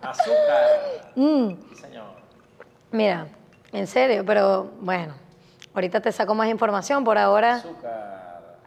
[0.01, 1.11] Azúcar.
[1.15, 2.05] Mm, Sí, señor.
[2.91, 3.27] mira,
[3.73, 5.13] en serio, pero bueno,
[5.73, 7.03] ahorita te saco más información.
[7.03, 8.57] Por ahora, Azúcar.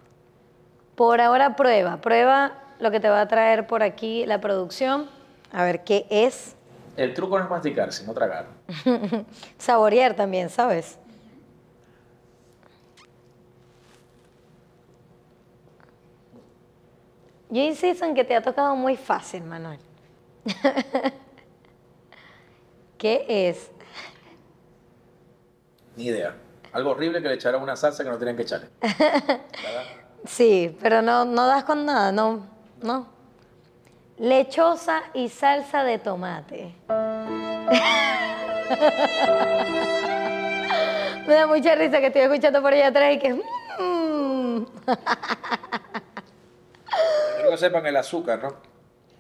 [0.95, 5.09] por ahora prueba, prueba lo que te va a traer por aquí la producción.
[5.53, 6.57] A ver qué es.
[6.97, 8.47] El truco no es masticar, sino tragar.
[9.59, 10.99] Saborear también, ¿sabes?
[17.53, 19.79] Yo insisto en que te ha tocado muy fácil, Manuel.
[22.97, 23.71] ¿Qué es?
[25.95, 26.35] Ni idea.
[26.73, 28.71] Algo horrible que le echaron una salsa que no tenían que echarle.
[28.81, 29.41] ¿Verdad?
[30.25, 32.47] Sí, pero no, no das con nada, no,
[32.81, 33.09] no.
[34.19, 36.77] Lechosa y salsa de tomate.
[41.27, 43.43] Me da mucha risa que estoy escuchando por allá atrás y que...
[47.37, 48.55] Quiero que sepan el azúcar, ¿no?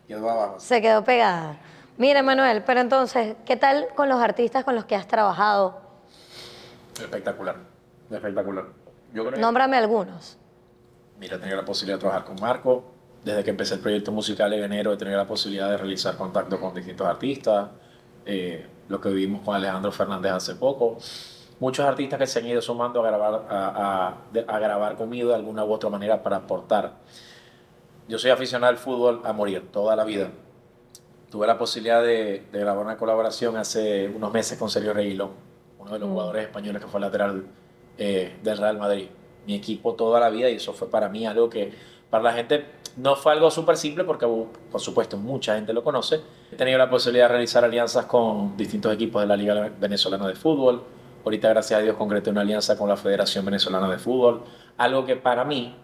[0.06, 0.60] Quedó abajo.
[0.60, 1.56] Se quedó pegada.
[1.98, 5.80] Mira, Manuel, pero entonces, ¿qué tal con los artistas con los que has trabajado?
[7.00, 7.56] Espectacular.
[8.10, 8.64] Espectacular.
[9.12, 10.36] Yo creo que, Nómbrame algunos.
[11.18, 12.84] mira, he tenido la posibilidad de trabajar con Marco.
[13.24, 16.58] Desde que empecé el proyecto musical en enero he tenido la posibilidad de realizar contacto
[16.60, 17.68] con distintos artistas.
[18.26, 20.98] Eh, lo que vivimos con Alejandro Fernández hace poco.
[21.60, 25.36] Muchos artistas que se han ido sumando a grabar, a, a- a grabar conmigo de
[25.36, 26.94] alguna u otra manera para aportar.
[28.08, 30.30] Yo soy aficionado al fútbol a morir toda la vida.
[31.30, 35.30] Tuve la posibilidad de, de grabar una colaboración hace unos meses con Sergio Reguilón,
[35.78, 36.12] uno de los Mm.
[36.12, 37.44] jugadores españoles que fue lateral
[37.98, 39.06] eh, del Real Madrid.
[39.46, 41.72] Mi equipo toda la vida y eso fue para mí algo que
[42.10, 45.82] para la gente no fue algo súper simple porque uh, por supuesto mucha gente lo
[45.82, 46.20] conoce.
[46.52, 50.34] He tenido la posibilidad de realizar alianzas con distintos equipos de la Liga Venezolana de
[50.34, 50.82] Fútbol.
[51.24, 54.42] Ahorita gracias a Dios concreté una alianza con la Federación Venezolana de Fútbol.
[54.76, 55.74] Algo que para mí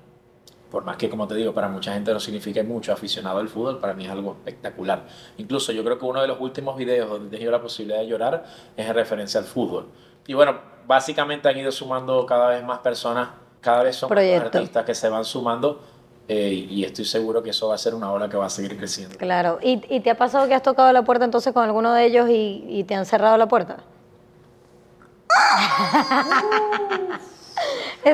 [0.70, 3.78] por más que, como te digo, para mucha gente no signifique mucho aficionado al fútbol,
[3.78, 5.06] para mí es algo espectacular.
[5.38, 8.06] Incluso yo creo que uno de los últimos videos donde he tenido la posibilidad de
[8.06, 8.44] llorar
[8.76, 9.88] es en referencia al fútbol.
[10.26, 14.84] Y bueno, básicamente han ido sumando cada vez más personas, cada vez son más artistas
[14.84, 15.80] que se van sumando
[16.28, 18.76] eh, y estoy seguro que eso va a ser una ola que va a seguir
[18.76, 19.16] creciendo.
[19.16, 19.58] Claro.
[19.62, 22.28] ¿Y, y te ha pasado que has tocado la puerta entonces con alguno de ellos
[22.28, 23.78] y, y te han cerrado la puerta?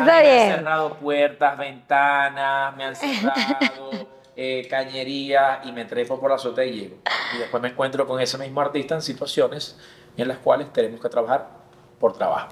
[0.01, 3.91] Me han cerrado puertas, ventanas, me han cerrado
[4.37, 6.97] eh, cañerías y me trepo por la azotea y llego.
[7.35, 9.79] Y después me encuentro con ese mismo artista en situaciones
[10.17, 11.49] en las cuales tenemos que trabajar
[11.99, 12.49] por trabajo.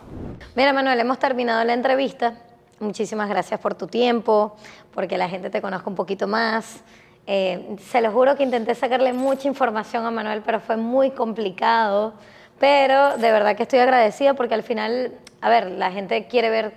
[0.55, 2.35] Mira, Manuel, hemos terminado la entrevista.
[2.81, 4.57] Muchísimas gracias por tu tiempo,
[4.93, 6.83] porque la gente te conozca un poquito más.
[7.27, 12.15] Eh, se lo juro que intenté sacarle mucha información a Manuel, pero fue muy complicado.
[12.59, 16.73] Pero de verdad que estoy agradecida porque al final, a ver, la gente quiere ver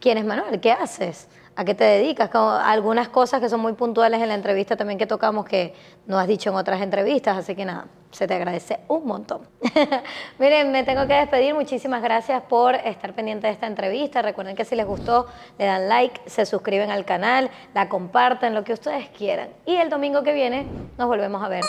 [0.00, 2.30] quién es Manuel, qué haces, a qué te dedicas.
[2.34, 5.74] Algunas cosas que son muy puntuales en la entrevista también que tocamos que
[6.06, 9.42] no has dicho en otras entrevistas, así que nada, se te agradece un montón.
[10.38, 11.54] Miren, me tengo que despedir.
[11.54, 14.22] Muchísimas gracias por estar pendiente de esta entrevista.
[14.22, 15.26] Recuerden que si les gustó,
[15.58, 19.48] le dan like, se suscriben al canal, la comparten, lo que ustedes quieran.
[19.66, 21.64] Y el domingo que viene nos volvemos a ver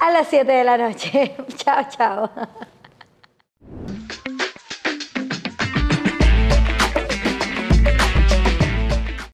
[0.00, 1.34] a las 7 de la noche.
[1.56, 2.30] chao, chao.